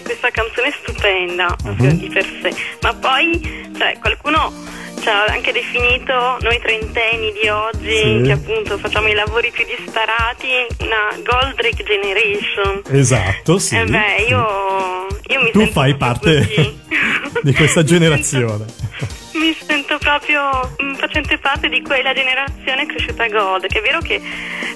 Questa 0.06 0.30
canzone 0.30 0.68
è 0.68 0.74
stupenda 0.82 1.54
Mhm. 1.64 1.88
di 1.98 2.08
per 2.08 2.24
sé, 2.40 2.54
ma 2.82 2.94
poi 2.94 3.68
cioè, 3.76 3.98
qualcuno 4.00 4.52
ci 5.00 5.08
ha 5.08 5.24
anche 5.26 5.52
definito 5.52 6.38
noi 6.40 6.58
trentenni 6.60 7.32
di 7.40 7.48
oggi, 7.48 7.90
Sì. 7.90 8.22
che 8.24 8.32
appunto 8.32 8.78
facciamo 8.78 9.08
i 9.08 9.14
lavori 9.14 9.50
più 9.50 9.64
disparati, 9.64 10.48
una 10.80 11.10
Goldrake 11.24 11.82
Generation. 11.84 12.82
Esatto, 12.90 13.58
sì. 13.58 13.76
Eh 13.76 13.84
beh, 13.84 14.24
io, 14.28 15.06
io 15.28 15.42
mi 15.42 15.50
Tu 15.50 15.66
fai 15.70 15.94
parte 15.96 16.48
di 17.42 17.52
questa 17.52 17.82
generazione. 17.84 18.64
Mi 19.38 19.54
sento 19.66 19.98
proprio 19.98 20.42
mm, 20.82 20.94
facente 20.94 21.38
parte 21.38 21.68
di 21.68 21.82
quella 21.82 22.12
generazione 22.14 22.86
cresciuta 22.86 23.24
a 23.24 23.28
Gold, 23.28 23.66
che 23.66 23.78
è 23.78 23.82
vero 23.82 24.00
che 24.00 24.20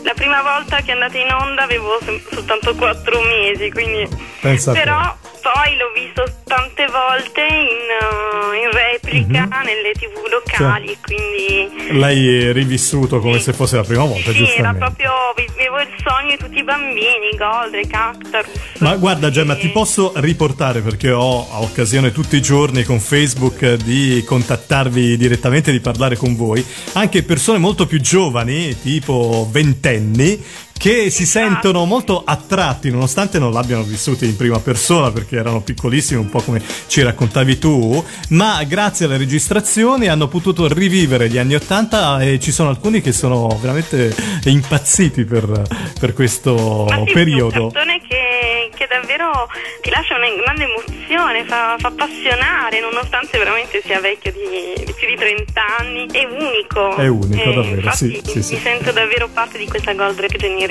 la 0.02 0.12
prima 0.14 0.42
volta 0.42 0.76
che 0.82 0.90
è 0.90 0.92
andata 0.92 1.16
in 1.18 1.32
onda 1.32 1.62
avevo 1.62 1.98
soltanto 2.30 2.74
quattro 2.74 3.20
mesi, 3.22 3.70
quindi 3.70 4.06
Pensa 4.40 4.72
però 4.72 5.16
poi 5.42 5.76
l'ho 5.76 5.90
visto 5.94 6.24
tante 6.44 6.86
volte 6.86 7.40
in, 7.40 7.88
uh, 8.00 8.52
in 8.54 8.70
replica 8.70 9.48
nelle 9.64 9.92
tv 9.92 10.26
locali, 10.30 10.96
quindi 11.02 11.98
L'hai 11.98 12.52
rivissuto 12.52 13.20
come 13.20 13.38
Sì. 13.38 13.44
se 13.44 13.52
fosse 13.54 13.76
la 13.76 13.82
prima 13.84 14.04
volta, 14.04 14.30
sì, 14.32 14.46
era 14.54 14.74
proprio 14.74 15.10
vivevo 15.34 15.80
il 15.80 15.88
sogno 16.04 16.30
di 16.30 16.36
tutti 16.36 16.58
i 16.58 16.62
bambini, 16.62 17.30
Goldrake, 17.36 17.96
Actarus. 17.96 18.50
Ma 18.80 18.96
guarda 18.96 19.30
Gemma, 19.30 19.56
E- 19.56 19.60
ti 19.60 19.68
posso 19.68 20.12
riportare 20.16 20.80
perché 20.80 21.10
ho 21.10 21.46
occasione 21.62 22.12
tutti 22.12 22.36
i 22.36 22.42
giorni 22.42 22.84
con 22.84 23.00
Facebook 23.00 23.74
di 23.74 24.22
contattarvi 24.50 25.16
direttamente, 25.16 25.70
di 25.70 25.78
parlare 25.78 26.16
con 26.16 26.34
voi, 26.34 26.64
anche 26.92 27.22
persone 27.22 27.58
molto 27.58 27.86
più 27.86 28.00
giovani, 28.00 28.76
tipo 28.80 29.48
ventenni, 29.50 30.42
che 30.80 31.10
si 31.10 31.24
Esatto. 31.24 31.46
sentono 31.46 31.84
molto 31.84 32.22
attratti 32.24 32.90
nonostante 32.90 33.38
non 33.38 33.52
l'abbiano 33.52 33.82
vissuto 33.82 34.24
in 34.24 34.34
prima 34.34 34.58
persona 34.60 35.10
perché 35.12 35.36
erano 35.36 35.60
piccolissimi, 35.60 36.18
un 36.18 36.30
po' 36.30 36.40
come 36.40 36.62
ci 36.86 37.02
raccontavi 37.02 37.58
tu, 37.58 38.02
ma 38.30 38.64
grazie 38.64 39.04
alle 39.04 39.18
registrazioni 39.18 40.08
hanno 40.08 40.26
potuto 40.28 40.66
rivivere 40.72 41.28
gli 41.28 41.36
anni 41.36 41.54
Ottanta 41.54 42.22
e 42.22 42.40
ci 42.40 42.50
sono 42.50 42.70
alcuni 42.70 43.02
che 43.02 43.12
sono 43.12 43.46
veramente 43.60 44.14
impazziti 44.44 45.24
per, 45.24 45.62
per 46.00 46.14
questo 46.14 46.86
sì, 47.06 47.12
periodo. 47.12 47.54
È 47.54 47.58
un 47.60 47.70
cartone 47.72 48.00
che, 48.08 48.70
che 48.74 48.86
davvero 48.88 49.48
ti 49.82 49.90
lascia 49.90 50.16
una 50.16 50.28
grande 50.42 50.64
emozione, 50.64 51.44
fa, 51.44 51.76
fa 51.78 51.88
appassionare, 51.88 52.80
nonostante 52.80 53.36
veramente 53.36 53.82
sia 53.84 54.00
vecchio 54.00 54.32
di, 54.32 54.84
di 54.84 54.92
più 54.94 55.06
di 55.06 55.16
30 55.16 55.60
anni. 55.78 56.06
È 56.10 56.24
unico. 56.24 56.96
È 56.96 57.06
unico, 57.06 57.50
Eh, 57.50 57.54
davvero, 57.54 57.92
sì, 57.92 58.20
sì, 58.24 58.42
sì. 58.42 58.54
mi 58.54 58.60
sento 58.60 58.92
davvero 58.92 59.28
parte 59.30 59.58
di 59.58 59.66
questa 59.68 59.92
Goldrake 59.92 60.38
Generation. 60.38 60.68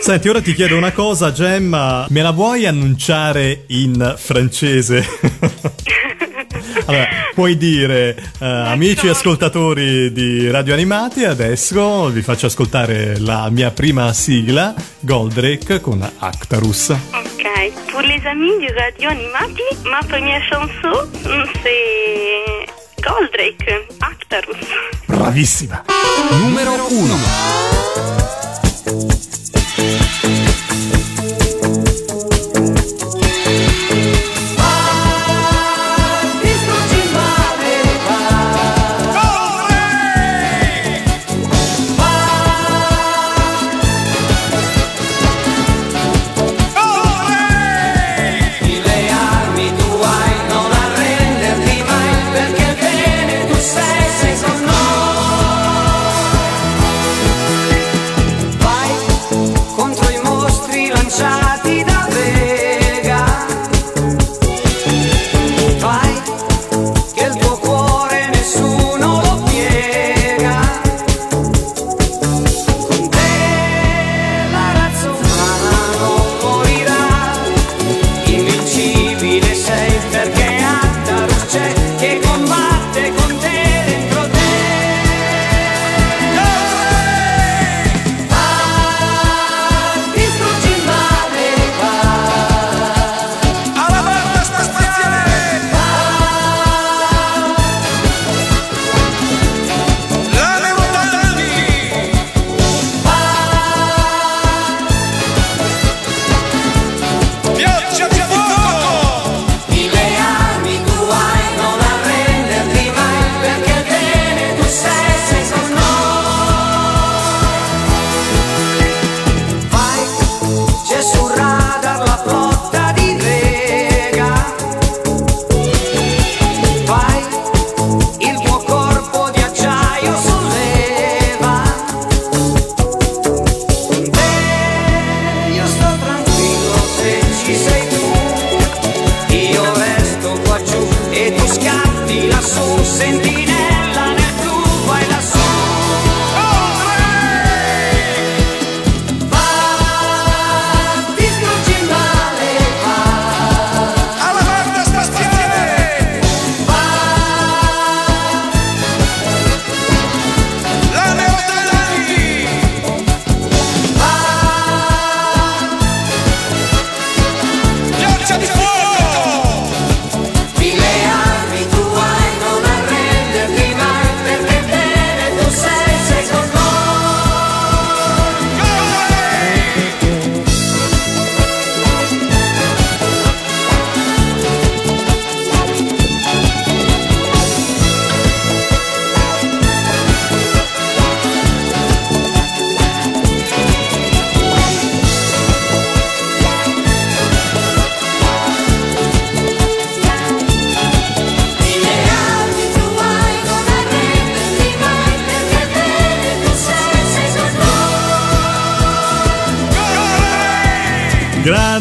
Senti, 0.00 0.28
ora 0.28 0.40
ti 0.40 0.54
chiedo 0.54 0.76
una 0.76 0.92
cosa, 0.92 1.32
Gemma, 1.32 2.06
me 2.08 2.22
la 2.22 2.30
vuoi 2.30 2.66
annunciare 2.66 3.64
in 3.68 4.14
francese? 4.16 5.06
allora, 6.86 7.08
puoi 7.34 7.56
dire, 7.56 8.16
eh, 8.38 8.46
amici 8.46 9.08
ascoltatori 9.08 10.12
di 10.12 10.50
Radio 10.50 10.72
Animati, 10.72 11.24
adesso 11.24 12.08
vi 12.08 12.22
faccio 12.22 12.46
ascoltare 12.46 13.18
la 13.18 13.48
mia 13.50 13.70
prima 13.70 14.12
sigla, 14.12 14.74
Goldrake 15.00 15.80
con 15.80 16.06
Actarus. 16.18 16.90
Ok. 16.90 17.90
Pour 17.90 18.02
les 18.02 18.24
amis 18.26 18.58
du 18.58 18.72
Radio 18.74 19.08
Animati, 19.08 19.62
ma 19.84 20.00
première 20.06 20.42
chanson, 20.48 21.08
mm, 21.26 21.42
c'est 21.62 23.02
Goldrake, 23.02 23.86
Actarus. 23.98 24.56
Bravissima! 25.06 25.84
Numero 26.30 26.86
1. 26.90 28.13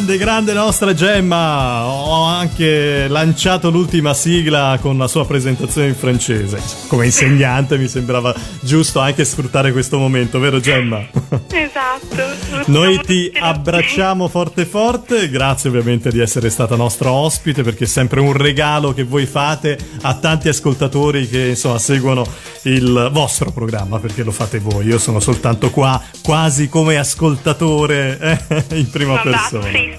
Grande, 0.03 0.17
grande 0.17 0.53
nostra 0.53 0.93
Gemma. 0.93 1.85
Ho 1.85 2.22
anche 2.43 3.07
lanciato 3.07 3.69
l'ultima 3.69 4.13
sigla 4.13 4.77
con 4.81 4.97
la 4.97 5.07
sua 5.07 5.25
presentazione 5.25 5.87
in 5.87 5.95
francese. 5.95 6.61
Come 6.87 7.05
insegnante 7.05 7.77
mi 7.77 7.87
sembrava 7.87 8.35
giusto 8.59 8.99
anche 8.99 9.23
sfruttare 9.23 9.71
questo 9.71 9.97
momento, 9.97 10.39
vero 10.39 10.59
Gemma? 10.59 11.07
Esatto. 11.47 12.71
Noi 12.71 12.99
ti 12.99 13.31
abbracciamo 13.33 14.27
forte 14.27 14.65
forte, 14.65 15.29
grazie 15.29 15.69
ovviamente 15.69 16.11
di 16.11 16.19
essere 16.19 16.49
stata 16.49 16.75
nostra 16.75 17.11
ospite 17.11 17.63
perché 17.63 17.85
è 17.85 17.87
sempre 17.87 18.19
un 18.19 18.33
regalo 18.33 18.93
che 18.93 19.03
voi 19.03 19.25
fate 19.25 19.77
a 20.01 20.13
tanti 20.15 20.49
ascoltatori 20.49 21.27
che 21.29 21.47
insomma 21.49 21.79
seguono 21.79 22.27
il 22.63 23.09
vostro 23.11 23.51
programma 23.51 23.99
perché 23.99 24.23
lo 24.23 24.31
fate 24.31 24.59
voi, 24.59 24.85
io 24.85 24.99
sono 24.99 25.19
soltanto 25.19 25.69
qua 25.69 26.01
quasi 26.21 26.67
come 26.67 26.97
ascoltatore 26.97 28.17
eh, 28.19 28.77
in 28.77 28.89
prima 28.89 29.19
persona. 29.19 29.63
Sei 29.63 29.97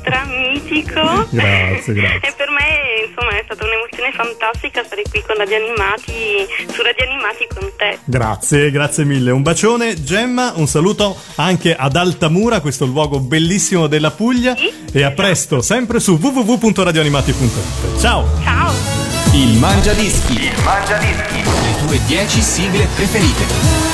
stramitico. 0.75 1.29
Grazie, 1.31 1.93
grazie. 1.93 2.21
E 2.25 2.33
per 2.37 2.49
me, 2.51 3.07
insomma, 3.07 3.39
è 3.39 3.43
stata 3.45 3.65
un'emozione 3.65 4.13
fantastica 4.13 4.83
stare 4.85 5.03
qui 5.09 5.23
con 5.27 5.37
Radio 5.37 5.57
Animati, 5.57 6.47
su 6.73 6.83
Radio 6.83 7.05
Animati 7.05 7.47
con 7.53 7.71
te. 7.77 7.99
Grazie, 8.05 8.71
grazie 8.71 9.05
mille. 9.05 9.31
Un 9.31 9.43
bacione, 9.43 10.03
Gemma. 10.03 10.53
Un 10.57 10.67
saluto 10.67 11.17
anche 11.37 11.75
ad 11.77 11.95
Altamura, 11.97 12.61
questo 12.61 12.87
luogo 12.87 13.21
bellissimo 13.21 13.87
della 13.87 14.11
Puglia. 14.11 14.57
Sì. 14.57 14.73
E 14.93 15.03
a 15.03 15.11
presto, 15.11 15.61
sempre 15.61 16.01
su 16.01 16.19
www.radioanimati.it. 16.21 18.01
Ciao! 18.01 18.27
Ciao! 18.43 18.73
Il 19.33 19.59
Mangia 19.59 19.93
Dischi. 19.93 20.35
Il 20.35 20.63
Mangia 20.65 20.97
Dischi. 20.99 21.43
Le 21.43 21.87
tue 21.87 22.01
10 22.07 22.41
sigle 22.41 22.89
preferite. 22.95 23.94